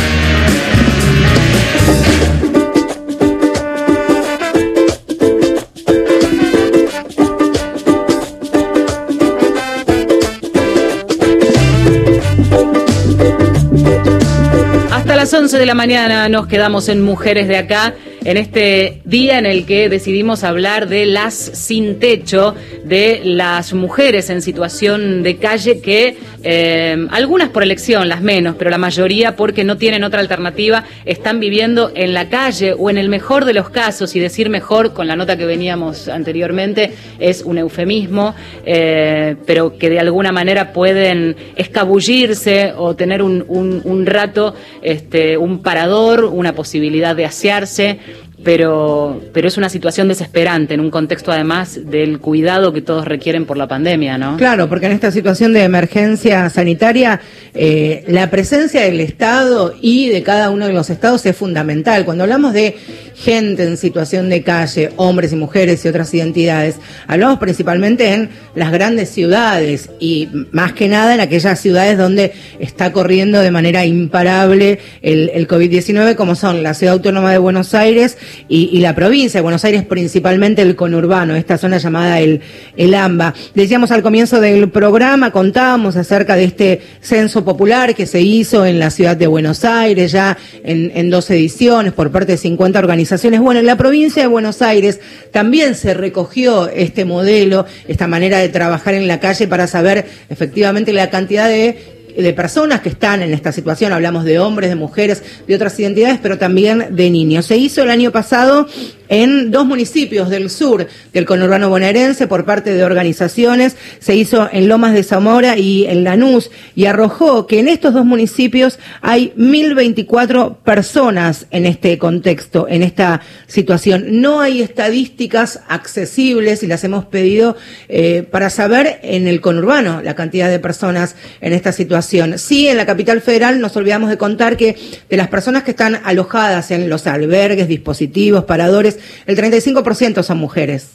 [15.17, 17.95] Las 11 de la mañana nos quedamos en Mujeres de Acá,
[18.27, 24.29] en este día en el que decidimos hablar de las sin techo, de las mujeres
[24.29, 29.63] en situación de calle que, eh, algunas por elección, las menos, pero la mayoría porque
[29.63, 33.69] no tienen otra alternativa, están viviendo en la calle o en el mejor de los
[33.69, 38.35] casos, y decir mejor con la nota que veníamos anteriormente es un eufemismo,
[38.65, 45.61] eh, pero que de alguna manera pueden escabullirse o tener un, un- rato, este, un
[45.61, 47.99] parador, una posibilidad de asearse,
[48.43, 53.45] pero, pero es una situación desesperante en un contexto además del cuidado que todos requieren
[53.45, 54.37] por la pandemia, ¿no?
[54.37, 57.19] Claro, porque en esta situación de emergencia sanitaria,
[57.55, 62.05] eh, la presencia del Estado y de cada uno de los estados es fundamental.
[62.05, 62.75] Cuando hablamos de
[63.17, 66.75] gente en situación de calle, hombres y mujeres y otras identidades,
[67.07, 72.91] hablamos principalmente en las grandes ciudades y más que nada en aquellas ciudades donde está
[72.91, 78.19] corriendo de manera imparable el, el COVID-19, como son la Ciudad Autónoma de Buenos Aires
[78.47, 82.41] y, y la provincia de Buenos Aires, principalmente el conurbano, esta zona llamada el,
[82.75, 83.33] el AMBA.
[83.55, 88.77] Decíamos al comienzo del programa, contábamos acerca de este censo popular que se hizo en
[88.77, 93.06] la ciudad de Buenos Aires, ya en, en dos ediciones por parte de 50 organizaciones.
[93.41, 94.99] Bueno, en la provincia de Buenos Aires
[95.31, 100.91] también se recogió este modelo, esta manera de trabajar en la calle para saber efectivamente
[100.91, 105.55] la cantidad de personas que están en esta situación, hablamos de hombres, de mujeres, de
[105.55, 107.45] otras identidades, pero también de niños.
[107.45, 108.67] Se hizo el año pasado
[109.09, 114.67] en dos municipios del sur del conurbano bonaerense por parte de organizaciones, se hizo en
[114.67, 120.59] Lomas de Zamora y en Lanús, y arrojó que en estos dos municipios hay 1024
[120.63, 124.21] personas en este contexto, en esta situación.
[124.21, 127.55] No hay estadísticas accesibles y las hemos pedido
[127.89, 132.37] eh, para saber en el conurbano la cantidad de personas en esta situación.
[132.37, 134.75] Sí, en la capital federal nos olvidamos de contar que
[135.09, 140.91] de las personas que están alojadas en los albergues, dispositivos, paradores, el 35% son mujeres.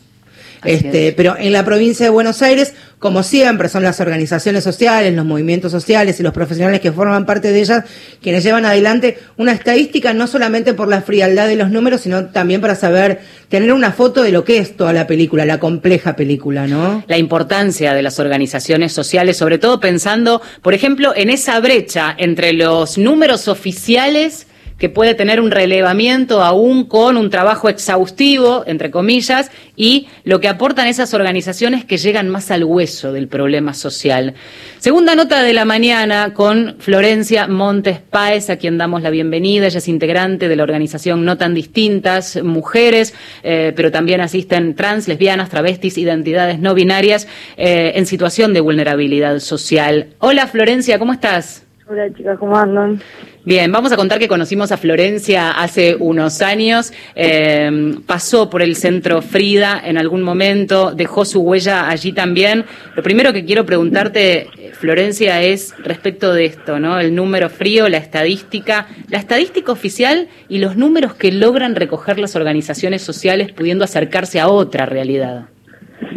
[0.65, 5.25] Este, pero en la provincia de Buenos Aires, como siempre, son las organizaciones sociales, los
[5.25, 7.85] movimientos sociales y los profesionales que forman parte de ellas
[8.23, 12.61] quienes llevan adelante una estadística no solamente por la frialdad de los números, sino también
[12.61, 16.69] para saber tener una foto de lo que es toda la película, la compleja película,
[16.69, 17.03] ¿no?
[17.09, 22.53] La importancia de las organizaciones sociales, sobre todo pensando, por ejemplo, en esa brecha entre
[22.53, 24.47] los números oficiales
[24.79, 30.49] que puede tener un relevamiento aún con un trabajo exhaustivo, entre comillas, y lo que
[30.49, 34.35] aportan esas organizaciones que llegan más al hueso del problema social.
[34.79, 39.67] Segunda nota de la mañana con Florencia Montes Páez, a quien damos la bienvenida.
[39.67, 45.09] Ella es integrante de la organización No Tan Distintas, Mujeres, eh, pero también asisten trans,
[45.09, 50.09] lesbianas, travestis, identidades no binarias eh, en situación de vulnerabilidad social.
[50.19, 51.65] Hola Florencia, ¿cómo estás?
[51.89, 53.01] Hola chicas, ¿cómo andan?
[53.45, 58.77] Bien, vamos a contar que conocimos a Florencia hace unos años, eh, pasó por el
[58.77, 62.65] centro Frida en algún momento, dejó su huella allí también.
[62.95, 67.01] Lo primero que quiero preguntarte, Florencia, es respecto de esto, ¿no?
[67.01, 72.37] El número frío, la estadística, la estadística oficial y los números que logran recoger las
[72.37, 75.47] organizaciones sociales pudiendo acercarse a otra realidad.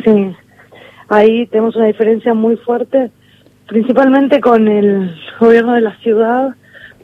[0.03, 0.35] Sí,
[1.09, 3.09] ahí tenemos una diferencia muy fuerte,
[3.67, 6.55] principalmente con el gobierno de la ciudad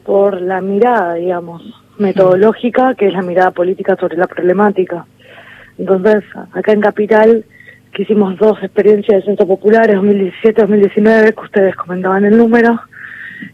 [0.03, 1.61] por la mirada, digamos,
[1.97, 5.05] metodológica, que es la mirada política sobre la problemática.
[5.77, 7.45] Entonces, acá en Capital,
[7.93, 12.79] que hicimos dos experiencias de centro populares, 2017-2019, que ustedes comentaban el número,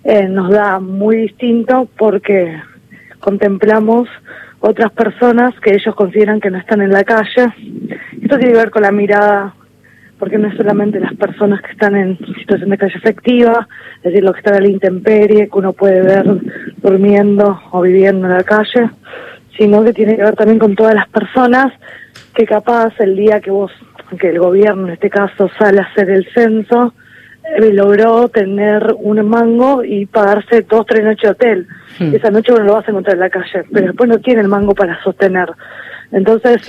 [0.03, 2.61] eh, nos da muy distinto porque
[3.19, 4.07] contemplamos
[4.59, 7.53] otras personas que ellos consideran que no están en la calle.
[8.21, 9.53] Esto tiene que ver con la mirada,
[10.19, 14.23] porque no es solamente las personas que están en situación de calle efectiva, es decir,
[14.23, 16.25] los que están a la intemperie, que uno puede ver
[16.77, 18.89] durmiendo o viviendo en la calle,
[19.57, 21.73] sino que tiene que ver también con todas las personas
[22.33, 23.71] que capaz el día que vos,
[24.19, 26.93] que el gobierno en este caso sale a hacer el censo,
[27.55, 31.67] eh, logró tener un mango y pagarse dos, tres noches de hotel.
[31.99, 32.13] Hmm.
[32.13, 34.41] Y esa noche uno lo vas a encontrar en la calle, pero después no tiene
[34.41, 35.49] el mango para sostener.
[36.11, 36.61] Entonces,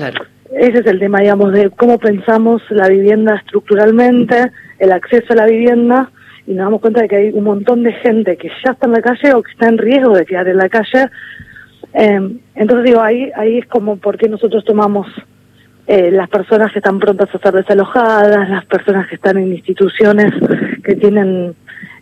[0.53, 5.47] ese es el tema, digamos, de cómo pensamos la vivienda estructuralmente, el acceso a la
[5.47, 6.11] vivienda,
[6.47, 8.93] y nos damos cuenta de que hay un montón de gente que ya está en
[8.93, 11.07] la calle o que está en riesgo de quedar en la calle.
[11.93, 15.07] Eh, entonces digo, ahí, ahí es como por qué nosotros tomamos
[15.87, 20.33] eh, las personas que están prontas a ser desalojadas, las personas que están en instituciones
[20.85, 21.55] que tienen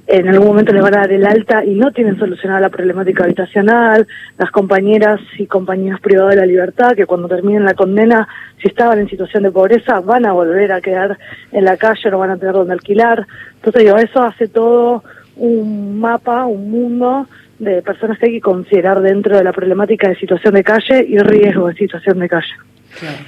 [0.06, 3.24] en algún momento les van a dar el alta y no tienen solucionada la problemática
[3.24, 4.06] habitacional,
[4.38, 8.28] las compañeras y compañeros privados de la libertad que cuando terminen la condena,
[8.62, 11.18] si estaban en situación de pobreza, van a volver a quedar
[11.50, 13.26] en la calle, no van a tener donde alquilar.
[13.56, 15.02] Entonces digo, eso hace todo
[15.36, 17.26] un mapa, un mundo
[17.58, 21.18] de personas que hay que considerar dentro de la problemática de situación de calle y
[21.18, 22.54] riesgo de situación de calle.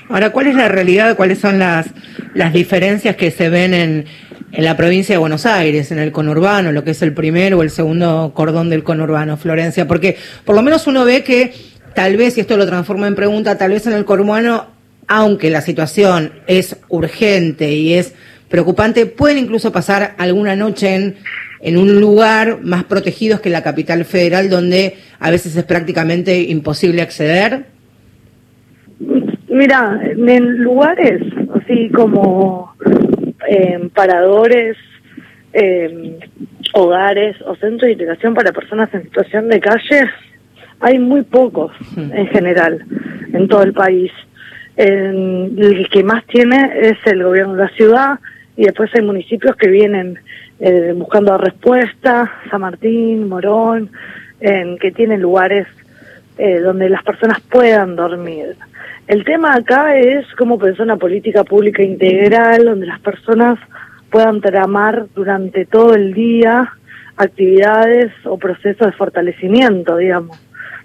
[0.08, 1.16] Ahora, ¿cuál es la realidad?
[1.16, 1.86] ¿Cuáles son las,
[2.34, 4.04] las diferencias que se ven en,
[4.52, 7.62] en la provincia de Buenos Aires, en el conurbano, lo que es el primero o
[7.62, 9.86] el segundo cordón del conurbano, Florencia?
[9.86, 11.52] Porque por lo menos uno ve que
[11.94, 14.66] tal vez, y esto lo transforma en pregunta, tal vez en el conurbano,
[15.06, 18.14] aunque la situación es urgente y es
[18.48, 21.16] preocupante, pueden incluso pasar alguna noche en,
[21.60, 27.02] en un lugar más protegido que la capital federal, donde a veces es prácticamente imposible
[27.02, 27.66] acceder.
[29.48, 31.22] Mira, en lugares
[31.54, 32.74] así como
[33.48, 34.76] eh, paradores,
[35.52, 36.18] eh,
[36.74, 40.04] hogares o centros de integración para personas en situación de calle,
[40.80, 42.84] hay muy pocos en general
[43.32, 44.12] en todo el país.
[44.76, 48.18] En- el que más tiene es el gobierno de la ciudad
[48.56, 50.18] y después hay municipios que vienen
[50.60, 53.90] eh, buscando respuesta, San Martín, Morón,
[54.40, 55.66] en que tienen lugares
[56.36, 58.56] eh, donde las personas puedan dormir.
[59.08, 63.58] El tema acá es cómo pensar una política pública integral donde las personas
[64.10, 66.70] puedan tramar durante todo el día
[67.16, 70.38] actividades o procesos de fortalecimiento, digamos,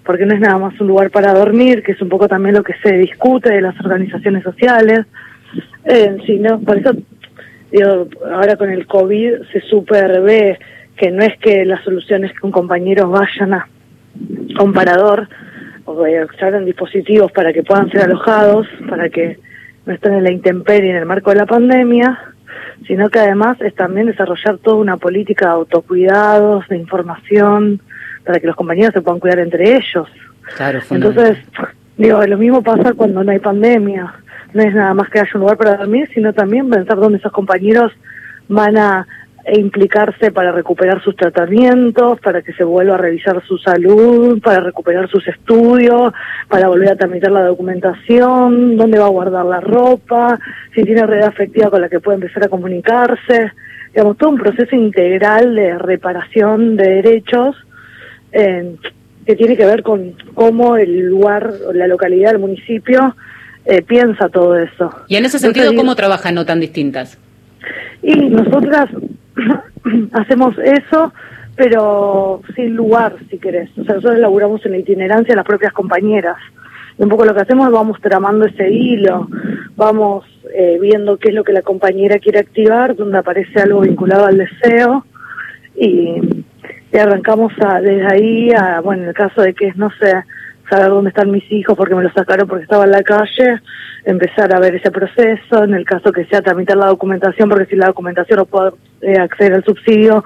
[0.06, 2.62] porque no es nada más un lugar para dormir, que es un poco también lo
[2.62, 5.04] que se discute de las organizaciones sociales,
[5.84, 6.92] eh, sino, por eso
[7.70, 10.58] digo, ahora con el COVID se super ve
[10.96, 13.68] que no es que la solución es que un compañero vayan a
[14.56, 15.28] a un parador
[15.86, 19.38] o abran dispositivos para que puedan ser alojados, para que
[19.86, 22.18] no estén en la intemperie en el marco de la pandemia,
[22.86, 27.80] sino que además es también desarrollar toda una política de autocuidados, de información,
[28.24, 30.08] para que los compañeros se puedan cuidar entre ellos.
[30.56, 31.38] Claro, Entonces,
[31.96, 34.14] digo, lo mismo pasa cuando no hay pandemia.
[34.52, 37.32] No es nada más que haya un lugar para dormir, sino también pensar dónde esos
[37.32, 37.92] compañeros
[38.48, 39.06] van a
[39.52, 45.08] implicarse para recuperar sus tratamientos, para que se vuelva a revisar su salud, para recuperar
[45.10, 46.12] sus estudios,
[46.48, 50.38] para volver a tramitar la documentación, dónde va a guardar la ropa,
[50.74, 53.52] si tiene red afectiva con la que puede empezar a comunicarse.
[53.92, 57.54] Digamos, todo un proceso integral de reparación de derechos
[58.32, 58.76] eh,
[59.26, 63.14] que tiene que ver con cómo el lugar, la localidad, el municipio
[63.66, 64.90] eh, piensa todo eso.
[65.08, 67.18] Y en ese sentido, ¿cómo trabajan no tan distintas?
[68.04, 68.90] y nosotras
[70.12, 71.12] hacemos eso,
[71.56, 73.70] pero sin lugar, si querés.
[73.78, 76.36] O sea, nosotros laburamos en la itinerancia las propias compañeras.
[76.98, 79.28] Y un poco lo que hacemos es vamos tramando ese hilo,
[79.76, 80.24] vamos
[80.54, 84.38] eh, viendo qué es lo que la compañera quiere activar, donde aparece algo vinculado al
[84.38, 85.04] deseo,
[85.76, 86.44] y,
[86.96, 90.12] arrancamos a, desde ahí a, bueno, en el caso de que es, no sé,
[90.68, 93.60] saber dónde están mis hijos porque me los sacaron porque estaba en la calle,
[94.04, 97.76] empezar a ver ese proceso, en el caso que sea tramitar la documentación, porque si
[97.76, 100.24] la documentación no puede eh, acceder al subsidio,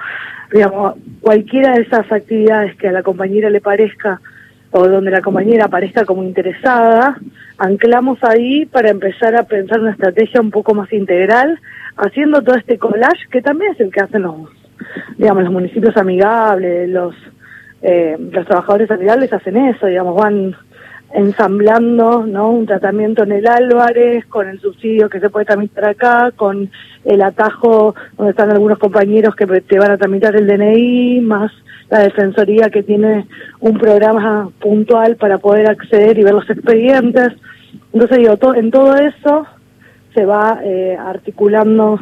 [0.53, 4.21] digamos, cualquiera de esas actividades que a la compañera le parezca
[4.71, 7.17] o donde la compañera aparezca como interesada,
[7.57, 11.59] anclamos ahí para empezar a pensar una estrategia un poco más integral,
[11.97, 14.37] haciendo todo este collage que también es el que hacen los,
[15.17, 17.15] digamos, los municipios amigables, los
[17.83, 20.57] eh, los trabajadores amigables hacen eso, digamos, van
[21.15, 22.51] ensamblando ¿no?
[22.51, 26.71] un tratamiento en el Álvarez, con el subsidio que se puede tramitar acá, con
[27.05, 31.51] el atajo donde están algunos compañeros que te van a tramitar el DNI, más
[31.91, 33.27] la Defensoría que tiene
[33.61, 37.29] un programa puntual para poder acceder y ver los expedientes.
[37.95, 39.47] Entonces, digo, to- en todo eso
[40.15, 42.01] se va eh, articulando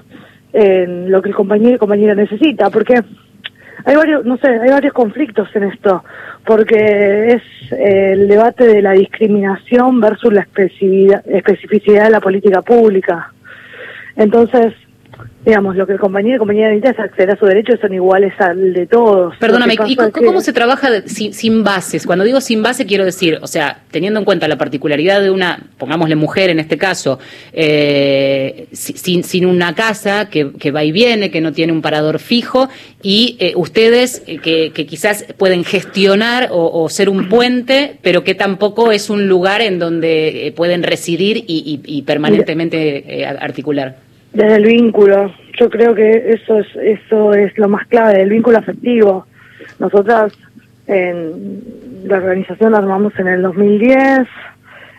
[0.53, 3.01] en lo que el compañero y compañera necesita, porque
[3.85, 6.05] hay varios, no sé, hay varios conflictos en esto,
[6.45, 12.63] porque es eh, el debate de la discriminación versus la especificidad, especificidad de la política
[12.63, 13.33] pública.
[14.17, 14.73] Entonces,
[15.47, 18.33] digamos, lo que el compañero y compañera necesita es acceder a sus derechos, son iguales
[18.41, 19.37] al de todos.
[19.39, 19.95] Perdóname, ¿y
[20.27, 22.05] cómo se trabaja de- sin, sin bases?
[22.05, 25.61] Cuando digo sin base quiero decir, o sea, teniendo en cuenta la particularidad de una,
[25.79, 27.21] pongámosle mujer en este caso,
[27.53, 31.81] eh, si- sin, sin una casa que, que va y viene, que no tiene un
[31.81, 32.69] parador fijo,
[33.03, 38.25] y eh, ustedes eh, que, que quizás pueden gestionar o, o ser un puente, pero
[38.25, 43.27] que tampoco es un lugar en donde eh, pueden residir y, y- y permanentemente eh,
[43.27, 44.06] articular.
[44.37, 48.59] Desde el vínculo, yo creo que eso es eso es lo más clave, el vínculo
[48.59, 49.25] afectivo.
[49.79, 50.31] Nosotras
[50.87, 51.65] en
[52.05, 54.29] la organización la armamos en el 2010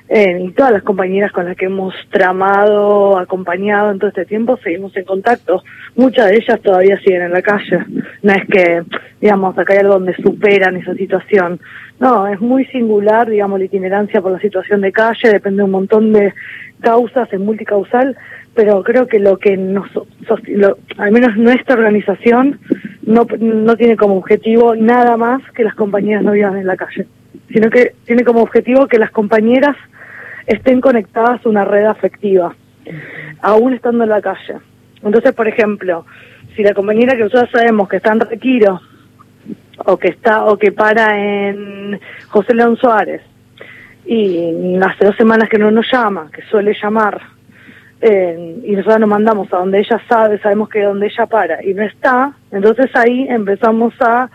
[0.10, 4.58] eh, y todas las compañeras con las que hemos tramado, acompañado en todo este tiempo,
[4.64, 5.64] seguimos en contacto.
[5.96, 7.80] Muchas de ellas todavía siguen en la calle.
[8.24, 8.84] No es que,
[9.20, 11.60] digamos, acá hay algo donde superan esa situación.
[12.00, 15.72] No, es muy singular, digamos, la itinerancia por la situación de calle, depende de un
[15.72, 16.34] montón de
[16.80, 18.16] causas, es multicausal,
[18.54, 19.88] pero creo que lo que nos,
[20.46, 22.60] lo- al menos nuestra organización,
[23.02, 27.08] no, no tiene como objetivo nada más que las compañeras no vivan en la calle,
[27.52, 29.76] sino que tiene como objetivo que las compañeras
[30.48, 32.56] estén conectadas a una red afectiva,
[33.42, 34.56] aún estando en la calle.
[35.04, 36.06] Entonces, por ejemplo,
[36.56, 38.82] si la compañera que nosotros sabemos que está en Requiro
[39.86, 43.22] o que está o que para en José León Suárez
[44.06, 47.22] y hace dos semanas que no nos llama, que suele llamar
[48.02, 51.74] eh, y nosotros nos mandamos a donde ella sabe, sabemos que donde ella para y
[51.74, 54.30] no está, entonces ahí empezamos a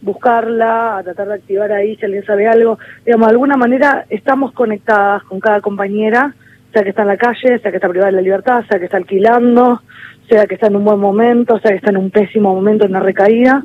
[0.00, 2.78] buscarla, a tratar de activar ahí si alguien sabe algo.
[3.04, 6.34] Digamos, de alguna manera estamos conectadas con cada compañera,
[6.72, 8.86] sea que está en la calle, sea que está privada de la libertad, sea que
[8.86, 9.82] está alquilando,
[10.28, 12.90] sea que está en un buen momento, sea que está en un pésimo momento, en
[12.90, 13.62] una recaída.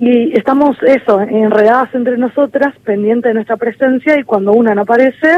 [0.00, 5.32] Y estamos eso, enredadas entre nosotras, pendientes de nuestra presencia y cuando una no aparece,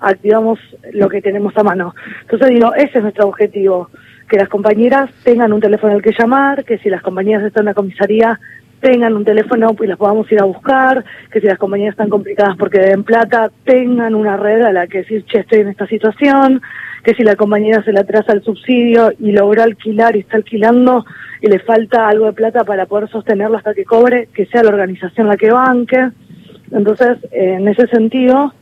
[0.00, 0.58] activamos
[0.92, 1.94] lo que tenemos a mano.
[2.22, 3.88] Entonces digo, ese es nuestro objetivo,
[4.28, 7.66] que las compañeras tengan un teléfono al que llamar, que si las compañeras están en
[7.66, 8.38] la comisaría
[8.82, 12.56] tengan un teléfono y las podamos ir a buscar, que si las compañías están complicadas
[12.58, 16.60] porque deben plata, tengan una red a la que decir, che, estoy en esta situación,
[17.04, 21.06] que si la compañera se le atrasa el subsidio y logró alquilar y está alquilando
[21.40, 24.70] y le falta algo de plata para poder sostenerlo hasta que cobre, que sea la
[24.70, 26.10] organización la que banque.
[26.72, 28.52] Entonces, eh, en ese sentido,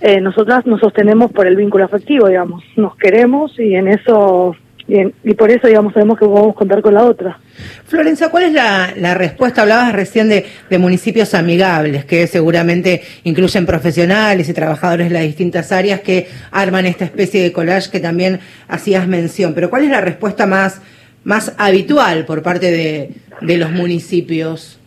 [0.00, 4.56] eh, nosotras nos sostenemos por el vínculo afectivo, digamos, nos queremos y en eso
[4.90, 7.38] Bien, y por eso, digamos, sabemos que podemos contar con la otra.
[7.86, 9.62] Florencia, ¿cuál es la, respuesta?
[9.62, 10.44] Hablabas recién de,
[10.80, 17.04] municipios amigables, que seguramente incluyen profesionales y trabajadores de las distintas áreas que arman esta
[17.04, 19.54] especie de collage que también hacías mención.
[19.54, 20.82] Pero ¿cuál es la respuesta más,
[21.22, 23.10] más habitual por parte de,
[23.42, 24.80] de los municipios?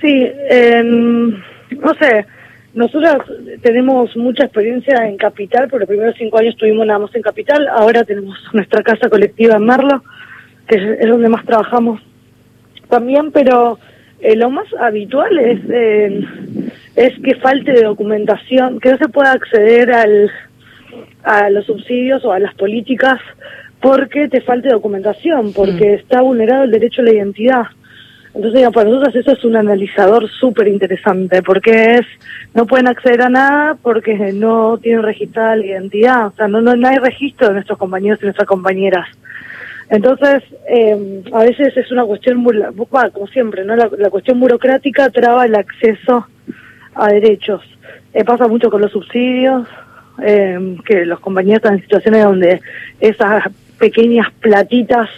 [0.00, 2.26] Sí, eh, no sé,
[2.76, 3.16] nosotros
[3.62, 7.66] tenemos mucha experiencia en Capital, por los primeros cinco años estuvimos nada más en Capital,
[7.68, 10.04] ahora tenemos nuestra casa colectiva en Merlo,
[10.68, 12.00] que es donde más trabajamos
[12.88, 13.78] también, pero
[14.20, 16.24] eh, lo más habitual es, eh,
[16.96, 20.30] es que falte de documentación, que no se pueda acceder al,
[21.22, 23.20] a los subsidios o a las políticas
[23.80, 25.94] porque te falte documentación, porque mm.
[25.94, 27.66] está vulnerado el derecho a la identidad.
[28.36, 32.06] Entonces, para nosotros eso es un analizador súper interesante, porque es,
[32.52, 36.88] no pueden acceder a nada porque no tienen registrada la identidad, o sea, no, no,
[36.88, 39.08] hay registro de nuestros compañeros y nuestras compañeras.
[39.88, 43.74] Entonces, eh, a veces es una cuestión, como siempre, ¿no?
[43.74, 46.26] La, cuestión burocrática traba el acceso
[46.94, 47.62] a derechos.
[48.12, 49.66] Eh, pasa mucho con los subsidios,
[50.22, 52.60] eh, que los compañeros están en situaciones donde
[53.00, 53.44] esas
[53.78, 55.08] pequeñas platitas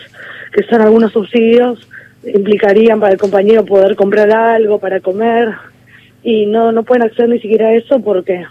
[0.52, 1.88] que son algunos subsidios
[2.24, 5.54] implicarían para el compañero poder comprar algo para comer
[6.22, 8.44] y no no pueden acceder ni siquiera a eso porque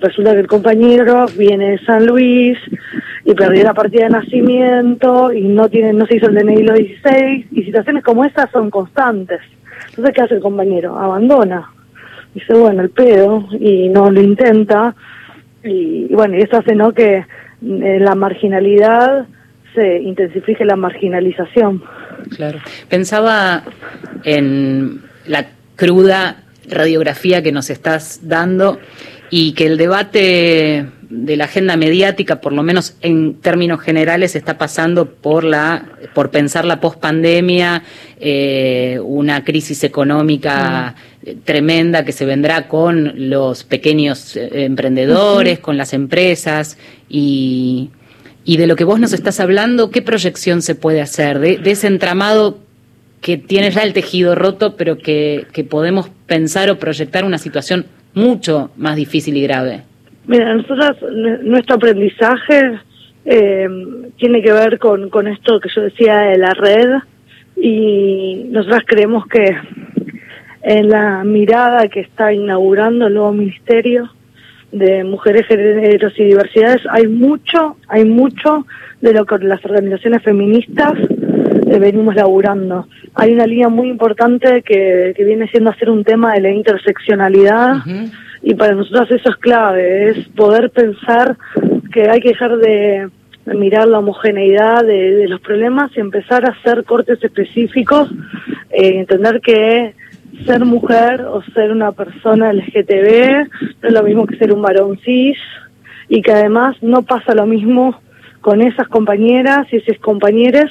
[0.00, 2.58] resulta que el compañero viene de San Luis
[3.24, 6.76] y perdió la partida de nacimiento y no tiene no se hizo el DNI los
[6.76, 9.40] 16 y situaciones como esas son constantes.
[9.90, 10.98] Entonces, ¿qué hace el compañero?
[10.98, 11.70] Abandona.
[12.34, 14.94] Dice, bueno, el pedo y no lo intenta
[15.62, 19.26] y, bueno, y eso hace no que eh, la marginalidad
[19.74, 21.82] se intensifique la marginalización.
[22.30, 22.60] Claro.
[22.88, 23.64] Pensaba
[24.24, 28.78] en la cruda radiografía que nos estás dando
[29.30, 34.58] y que el debate de la agenda mediática, por lo menos en términos generales, está
[34.58, 37.82] pasando por la por pensar la pospandemia,
[38.20, 40.94] eh, una crisis económica
[41.24, 41.30] mm.
[41.44, 47.90] tremenda que se vendrá con los pequeños eh, emprendedores, con las empresas y
[48.44, 51.86] y de lo que vos nos estás hablando, ¿qué proyección se puede hacer de, ese
[51.86, 52.58] entramado
[53.20, 58.70] que tiene ya el tejido roto, pero que, podemos pensar o proyectar una situación mucho
[58.76, 59.82] más difícil y grave?
[60.26, 60.96] Mira, nosotros,
[61.42, 62.78] nuestro aprendizaje
[63.24, 63.68] eh,
[64.18, 66.90] tiene que ver con, con esto que yo decía de la red
[67.56, 69.56] y nosotros creemos que
[70.62, 74.10] en la mirada que está inaugurando el nuevo ministerio,
[74.72, 78.66] de mujeres, géneros y diversidades, hay mucho, hay mucho
[79.00, 80.94] de lo que las organizaciones feministas
[81.66, 82.88] eh, venimos laburando.
[83.14, 87.76] Hay una línea muy importante que, que viene siendo hacer un tema de la interseccionalidad
[88.42, 91.36] y para nosotros eso es clave, es poder pensar
[91.92, 93.08] que hay que dejar de
[93.46, 98.10] mirar la homogeneidad de, los problemas y empezar a hacer cortes específicos,
[98.70, 99.94] eh, entender que
[100.46, 103.48] ser mujer o ser una persona LGTB
[103.82, 105.38] no es lo mismo que ser un varón cis
[106.08, 108.00] y que además no pasa lo mismo
[108.40, 110.70] con esas compañeras y esos compañeros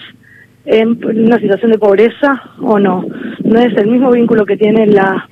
[0.65, 3.05] en una situación de pobreza o no.
[3.43, 5.23] No es el mismo vínculo que tienen las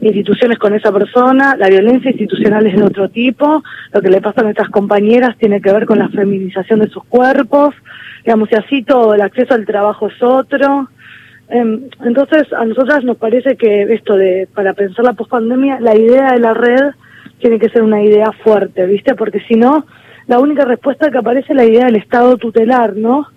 [0.00, 3.62] instituciones con esa persona, la violencia institucional es de otro tipo,
[3.92, 7.04] lo que le pasa a nuestras compañeras tiene que ver con la feminización de sus
[7.04, 7.74] cuerpos,
[8.24, 10.88] digamos, y así todo, el acceso al trabajo es otro,
[11.48, 16.40] entonces, a nosotras nos parece que esto de, para pensar la pospandemia, la idea de
[16.40, 16.92] la red
[17.38, 19.14] tiene que ser una idea fuerte, ¿viste?
[19.14, 19.86] Porque si no,
[20.26, 23.28] la única respuesta que aparece es la idea del Estado tutelar, ¿no?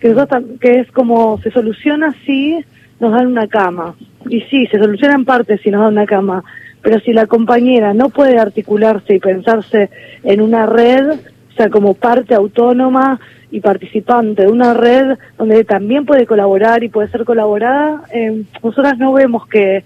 [0.00, 2.64] Que, nosotros que es como se soluciona si
[3.00, 3.94] nos dan una cama.
[4.28, 6.44] Y sí, se soluciona en parte si nos dan una cama.
[6.82, 9.90] Pero si la compañera no puede articularse y pensarse
[10.22, 13.18] en una red, o sea, como parte autónoma
[13.56, 18.98] y participante de una red donde también puede colaborar y puede ser colaborada, eh, nosotras
[18.98, 19.82] no vemos que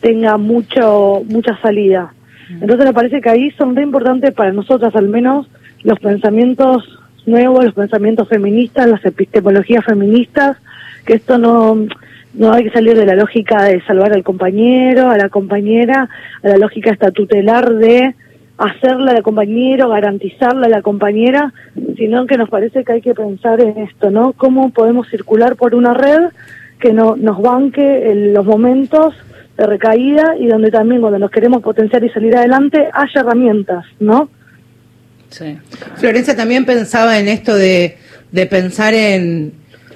[0.00, 2.12] tenga mucho mucha salida.
[2.50, 5.48] Entonces me parece que ahí son re importantes para nosotras al menos
[5.84, 10.56] los pensamientos nuevos, los pensamientos feministas, las epistemologías feministas,
[11.06, 11.86] que esto no,
[12.34, 16.08] no hay que salir de la lógica de salvar al compañero, a la compañera,
[16.42, 18.16] a la lógica esta tutelar de
[18.62, 21.52] hacerle a la compañero, garantizarle a la compañera,
[21.96, 24.32] sino que nos parece que hay que pensar en esto, ¿no?
[24.34, 26.30] ¿Cómo podemos circular por una red
[26.78, 29.14] que no, nos banque en los momentos
[29.56, 34.28] de recaída y donde también cuando nos queremos potenciar y salir adelante haya herramientas, ¿no?
[35.28, 35.58] Sí.
[35.96, 37.96] Florencia también pensaba en esto de,
[38.30, 39.52] de pensar en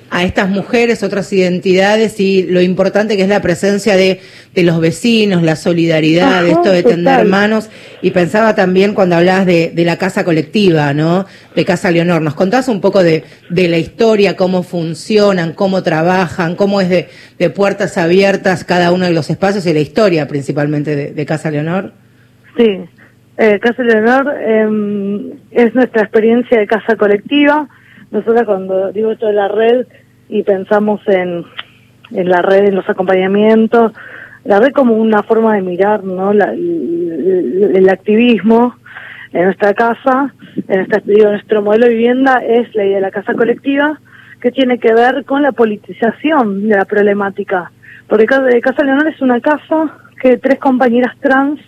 [0.08, 4.20] a estas mujeres, otras identidades y lo importante que es la presencia de,
[4.54, 7.28] de los vecinos, la solidaridad, Ajá, esto de tender total.
[7.28, 7.70] manos.
[8.02, 11.26] Y pensaba también cuando hablabas de, de la casa colectiva, ¿no?
[11.56, 12.22] De Casa Leonor.
[12.22, 17.08] ¿Nos contás un poco de, de la historia, cómo funcionan, cómo trabajan, cómo es de,
[17.38, 21.50] de puertas abiertas cada uno de los espacios y la historia principalmente de, de Casa
[21.50, 21.92] Leonor?
[22.56, 22.78] Sí,
[23.38, 27.68] eh, Casa Leonor eh, es nuestra experiencia de casa colectiva.
[28.10, 29.86] Nosotros cuando digo esto de la red
[30.28, 31.44] y pensamos en,
[32.12, 33.92] en la red, en los acompañamientos,
[34.44, 36.32] la red como una forma de mirar ¿no?
[36.32, 38.76] La- el, activismo
[39.32, 40.32] en nuestra casa,
[40.68, 44.00] en nuestra, digo, nuestro modelo de vivienda es la idea de la casa colectiva,
[44.40, 47.70] que tiene que ver con la politización de la problemática.
[48.08, 51.60] Porque casa Leonor es una casa que tres compañeras trans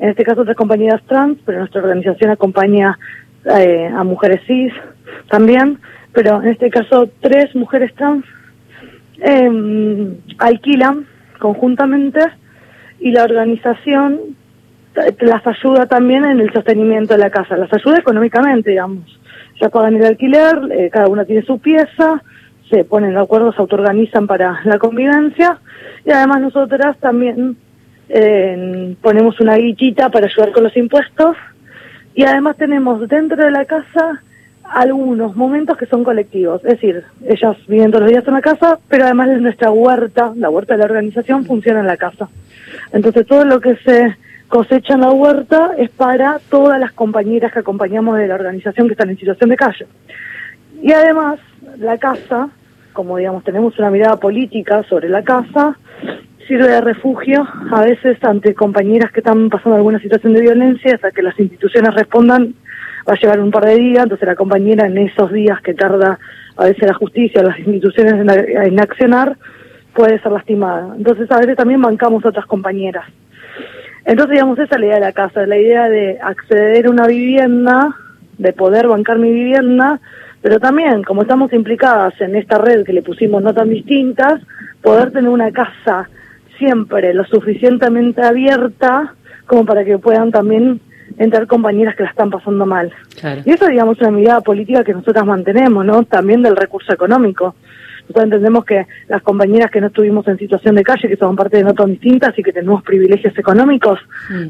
[0.00, 2.98] en este caso tres compañeras trans, pero nuestra organización acompaña
[3.44, 4.72] eh, a mujeres cis
[5.28, 5.78] también,
[6.12, 8.24] pero en este caso tres mujeres trans
[9.22, 11.06] eh, alquilan
[11.38, 12.20] conjuntamente
[12.98, 14.36] y la organización
[15.20, 19.04] las ayuda también en el sostenimiento de la casa, las ayuda económicamente, digamos.
[19.60, 22.22] Ya pagan el alquiler, eh, cada una tiene su pieza,
[22.70, 25.58] se ponen de acuerdo, se autoorganizan para la convivencia
[26.04, 27.56] y además nosotras también
[28.08, 31.36] eh, ponemos una guichita para ayudar con los impuestos
[32.14, 34.22] y además tenemos dentro de la casa
[34.72, 38.78] algunos momentos que son colectivos, es decir, ellas viven todos los días en la casa,
[38.88, 42.28] pero además de nuestra huerta, la huerta de la organización funciona en la casa.
[42.92, 44.16] Entonces todo lo que se
[44.48, 48.94] cosecha en la huerta es para todas las compañeras que acompañamos de la organización que
[48.94, 49.86] están en situación de calle.
[50.82, 51.40] Y además,
[51.78, 52.48] la casa,
[52.92, 55.76] como digamos, tenemos una mirada política sobre la casa,
[56.46, 61.10] sirve de refugio a veces ante compañeras que están pasando alguna situación de violencia, hasta
[61.12, 62.54] que las instituciones respondan,
[63.08, 66.18] va a llevar un par de días, entonces la compañera en esos días que tarda
[66.56, 69.36] a veces la justicia las instituciones en, en accionar,
[69.94, 70.94] puede ser lastimada.
[70.96, 73.06] Entonces a veces también bancamos a otras compañeras.
[74.04, 77.06] Entonces, digamos, esa es la idea de la casa, la idea de acceder a una
[77.06, 77.94] vivienda,
[78.38, 80.00] de poder bancar mi vivienda,
[80.42, 84.40] pero también, como estamos implicadas en esta red que le pusimos no tan distintas,
[84.82, 86.08] poder tener una casa
[86.58, 89.14] siempre lo suficientemente abierta
[89.46, 90.80] como para que puedan también
[91.18, 92.92] entrar compañeras que la están pasando mal.
[93.18, 93.42] Claro.
[93.44, 96.02] Y eso, digamos, es una mirada política que nosotras mantenemos, ¿no?
[96.04, 97.54] También del recurso económico.
[98.02, 101.58] Nosotros entendemos que las compañeras que no estuvimos en situación de calle, que son parte
[101.58, 104.00] de no tan distintas y que tenemos privilegios económicos,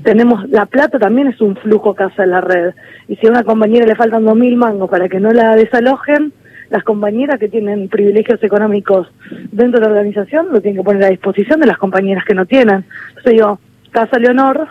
[0.03, 2.73] tenemos, la plata también es un flujo casa de la red.
[3.07, 6.33] Y si a una compañera le faltan dos mil mangos para que no la desalojen,
[6.71, 9.09] las compañeras que tienen privilegios económicos
[9.53, 12.47] dentro de la organización lo tienen que poner a disposición de las compañeras que no
[12.47, 12.87] tienen.
[13.09, 13.59] Entonces digo,
[13.91, 14.69] Casa Leonor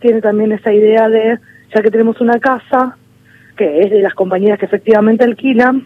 [0.00, 1.38] tiene también esa idea de,
[1.74, 2.96] ya que tenemos una casa,
[3.56, 5.84] que es de las compañeras que efectivamente alquilan,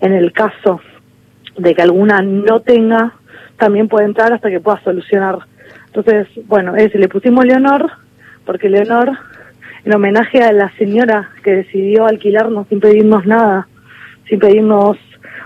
[0.00, 0.80] en el caso
[1.56, 3.14] de que alguna no tenga,
[3.58, 5.38] también puede entrar hasta que pueda solucionar.
[5.86, 7.90] Entonces, bueno, es, le pusimos Leonor,
[8.46, 9.10] porque Leonor,
[9.84, 13.68] en homenaje a la señora que decidió alquilarnos sin pedirnos nada,
[14.28, 14.96] sin pedirnos,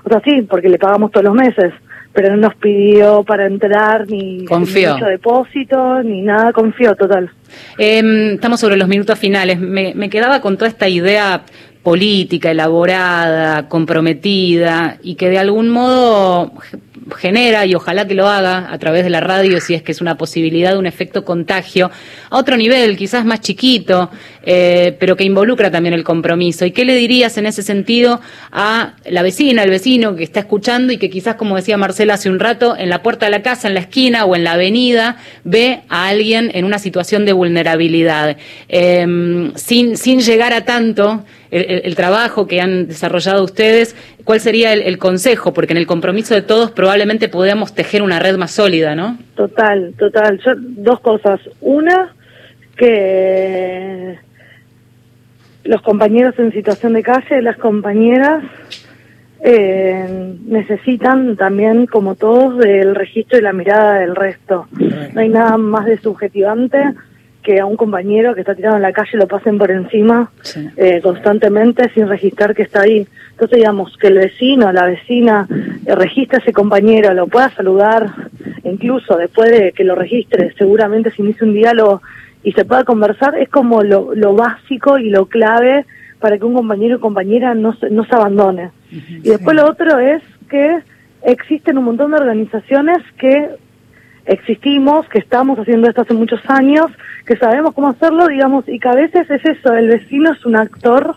[0.04, 1.72] o sea, sí, porque le pagamos todos los meses,
[2.14, 4.94] pero no nos pidió para entrar ni Confió.
[4.94, 7.30] mucho depósito, ni nada, confió total.
[7.76, 9.58] Eh, estamos sobre los minutos finales.
[9.58, 11.42] Me, me quedaba con toda esta idea
[11.84, 16.52] política, elaborada, comprometida y que de algún modo
[17.16, 20.00] genera, y ojalá que lo haga a través de la radio, si es que es
[20.00, 21.90] una posibilidad, un efecto contagio,
[22.30, 24.10] a otro nivel, quizás más chiquito,
[24.42, 26.64] eh, pero que involucra también el compromiso.
[26.64, 28.20] ¿Y qué le dirías en ese sentido
[28.50, 32.30] a la vecina, al vecino que está escuchando y que quizás, como decía Marcela hace
[32.30, 35.18] un rato, en la puerta de la casa, en la esquina o en la avenida,
[35.44, 38.38] ve a alguien en una situación de vulnerabilidad?
[38.70, 41.24] Eh, sin llegar a tanto
[41.54, 43.94] el, el- el trabajo que han desarrollado ustedes,
[44.24, 45.52] ¿cuál sería el, el consejo?
[45.52, 49.18] Porque en el compromiso de todos probablemente podamos tejer una red más sólida, ¿no?
[49.36, 50.38] Total, total.
[50.44, 51.40] Yo, dos cosas.
[51.60, 52.14] Una,
[52.76, 54.18] que
[55.64, 58.44] los compañeros en situación de calle, las compañeras,
[59.46, 64.66] eh, necesitan también, como todos, del registro y la mirada del resto.
[65.12, 66.78] No hay nada más desubjetivante
[67.44, 70.30] que a un compañero que está tirado en la calle lo pasen por encima
[70.76, 73.06] eh, constantemente sin registrar que está ahí.
[73.32, 75.46] Entonces, digamos, que el vecino, la vecina,
[75.86, 78.10] eh, registre a ese compañero, lo pueda saludar,
[78.64, 82.00] incluso después de que lo registre, seguramente se inicie un diálogo
[82.42, 85.84] y se pueda conversar, es como lo, lo básico y lo clave
[86.20, 88.70] para que un compañero o compañera no se, no se abandone.
[88.90, 90.78] Y después lo otro es que
[91.22, 93.50] existen un montón de organizaciones que
[94.26, 96.86] existimos, que estamos haciendo esto hace muchos años,
[97.26, 100.56] que sabemos cómo hacerlo, digamos, y que a veces es eso, el vecino es un
[100.56, 101.16] actor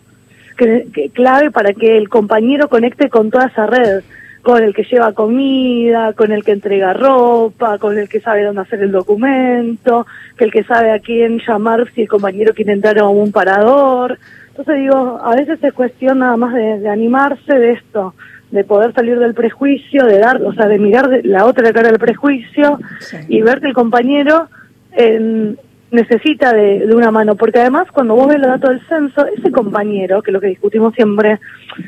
[0.57, 4.03] que, clave para que el compañero conecte con toda esa red,
[4.41, 8.61] con el que lleva comida, con el que entrega ropa, con el que sabe dónde
[8.61, 12.97] hacer el documento, que el que sabe a quién llamar si el compañero quiere entrar
[12.99, 14.17] a un parador.
[14.49, 18.15] Entonces digo, a veces es cuestión nada más de, de animarse de esto,
[18.51, 21.99] de poder salir del prejuicio, de dar, o sea, de mirar la otra cara del
[21.99, 22.79] prejuicio
[23.27, 24.47] y ver que el compañero
[24.93, 25.55] eh,
[25.91, 29.51] necesita de, de una mano, porque además cuando vos ves los datos del censo, ese
[29.51, 31.39] compañero, que es lo que discutimos siempre,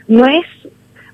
[0.08, 0.46] no es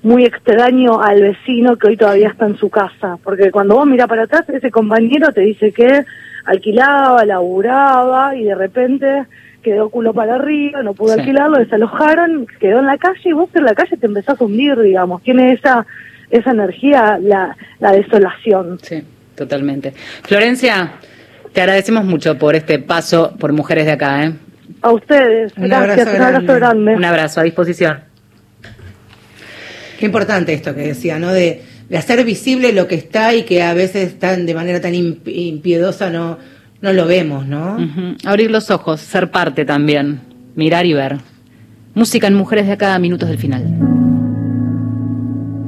[0.02, 4.06] muy extraño al vecino que hoy todavía está en su casa, porque cuando vos mirás
[4.06, 6.04] para atrás, ese compañero te dice que
[6.44, 9.26] alquilaba, laburaba y de repente
[9.66, 11.20] quedó culo para arriba, no pudo Sí.
[11.20, 14.78] alquilarlo, desalojaron, quedó en la calle y vos en la calle te empezás a hundir,
[14.80, 15.84] digamos, tiene esa
[16.30, 18.78] esa energía, la, la desolación.
[18.82, 19.02] Sí,
[19.34, 19.92] totalmente.
[20.22, 20.92] Florencia,
[21.52, 24.32] te agradecemos mucho por este paso por mujeres de acá, ¿eh?
[24.82, 26.94] A ustedes, Un gracias, abrazo un abrazo grande.
[26.94, 27.98] Un abrazo, a disposición.
[29.98, 31.32] Qué importante esto que decía, ¿no?
[31.32, 34.92] De, de hacer visible lo que está y que a veces tan de manera tan
[34.94, 36.38] imp- impiedosa no,
[36.80, 37.76] no lo vemos, ¿no?
[38.24, 40.20] Abrir los ojos, ser parte también,
[40.54, 41.18] mirar y ver.
[41.94, 43.64] Música en Mujeres de acá, minutos del final.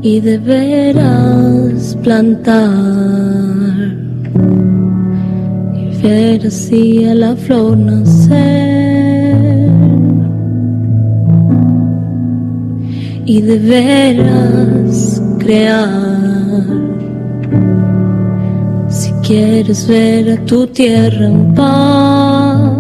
[0.01, 2.47] y deberás plantar
[5.75, 9.69] y ver así a la flor nacer
[13.25, 16.88] y deberás crear
[19.29, 22.79] quieres ver a tu tierra en paz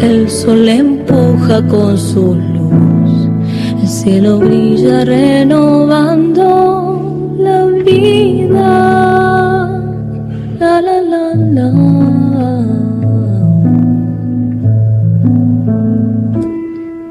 [0.00, 3.28] El sol empuja con su luz,
[3.82, 6.46] el cielo brilla renovando
[7.38, 9.68] la vida.
[10.58, 11.70] La la la la.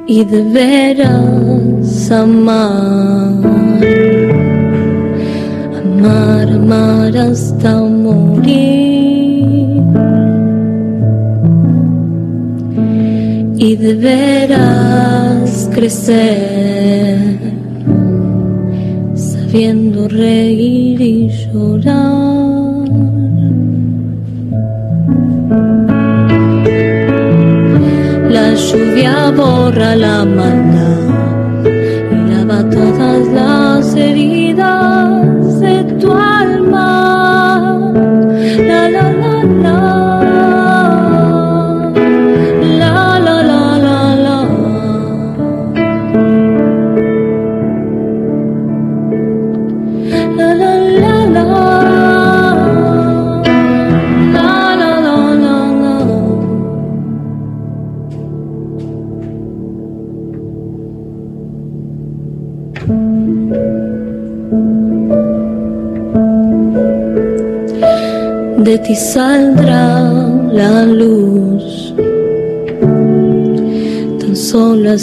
[0.08, 3.49] Y deberás amar,
[5.80, 9.00] amar, amar hasta morir.
[13.62, 17.38] y deberás crecer
[19.14, 22.88] sabiendo reír y llorar.
[28.30, 31.09] La lluvia borra la maldad
[32.50, 36.99] lava todas las heridas de tu alma.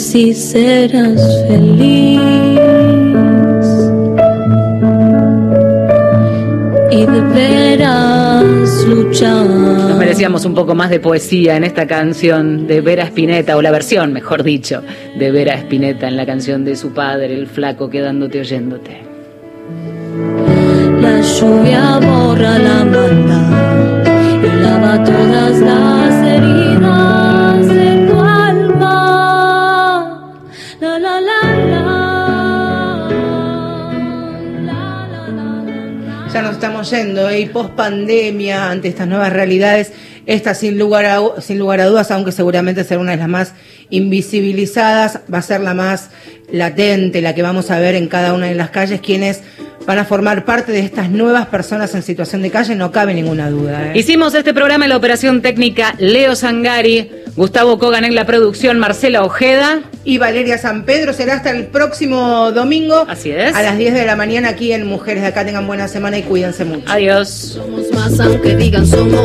[0.07, 2.21] Así serás feliz.
[6.91, 9.45] Y deberás luchar.
[9.45, 13.71] Nos merecíamos un poco más de poesía en esta canción de Vera Spinetta, o la
[13.71, 14.81] versión, mejor dicho,
[15.19, 19.01] de Vera Spinetta en la canción de su padre, el flaco, quedándote oyéndote.
[21.01, 24.07] La lluvia borra la maldad
[24.63, 27.26] lava todas las heridas
[36.41, 39.91] Nos estamos yendo y post pandemia, ante estas nuevas realidades,
[40.27, 43.53] esta sin lugar, a, sin lugar a dudas, aunque seguramente será una de las más
[43.89, 46.09] invisibilizadas, va a ser la más
[46.51, 49.41] latente, la que vamos a ver en cada una de las calles, quienes
[49.87, 53.49] van a formar parte de estas nuevas personas en situación de calle, no cabe ninguna
[53.49, 53.87] duda.
[53.87, 53.97] ¿eh?
[53.97, 59.23] Hicimos este programa en la operación técnica Leo Sangari, Gustavo Kogan en la producción, Marcela
[59.23, 59.81] Ojeda.
[60.03, 63.05] Y Valeria San Pedro será hasta el próximo domingo.
[63.07, 63.55] Así es.
[63.55, 65.45] A las 10 de la mañana aquí en Mujeres de Acá.
[65.45, 66.83] Tengan buena semana y cuídense mucho.
[66.87, 67.29] Adiós.
[67.29, 69.13] Somos más aunque digan somos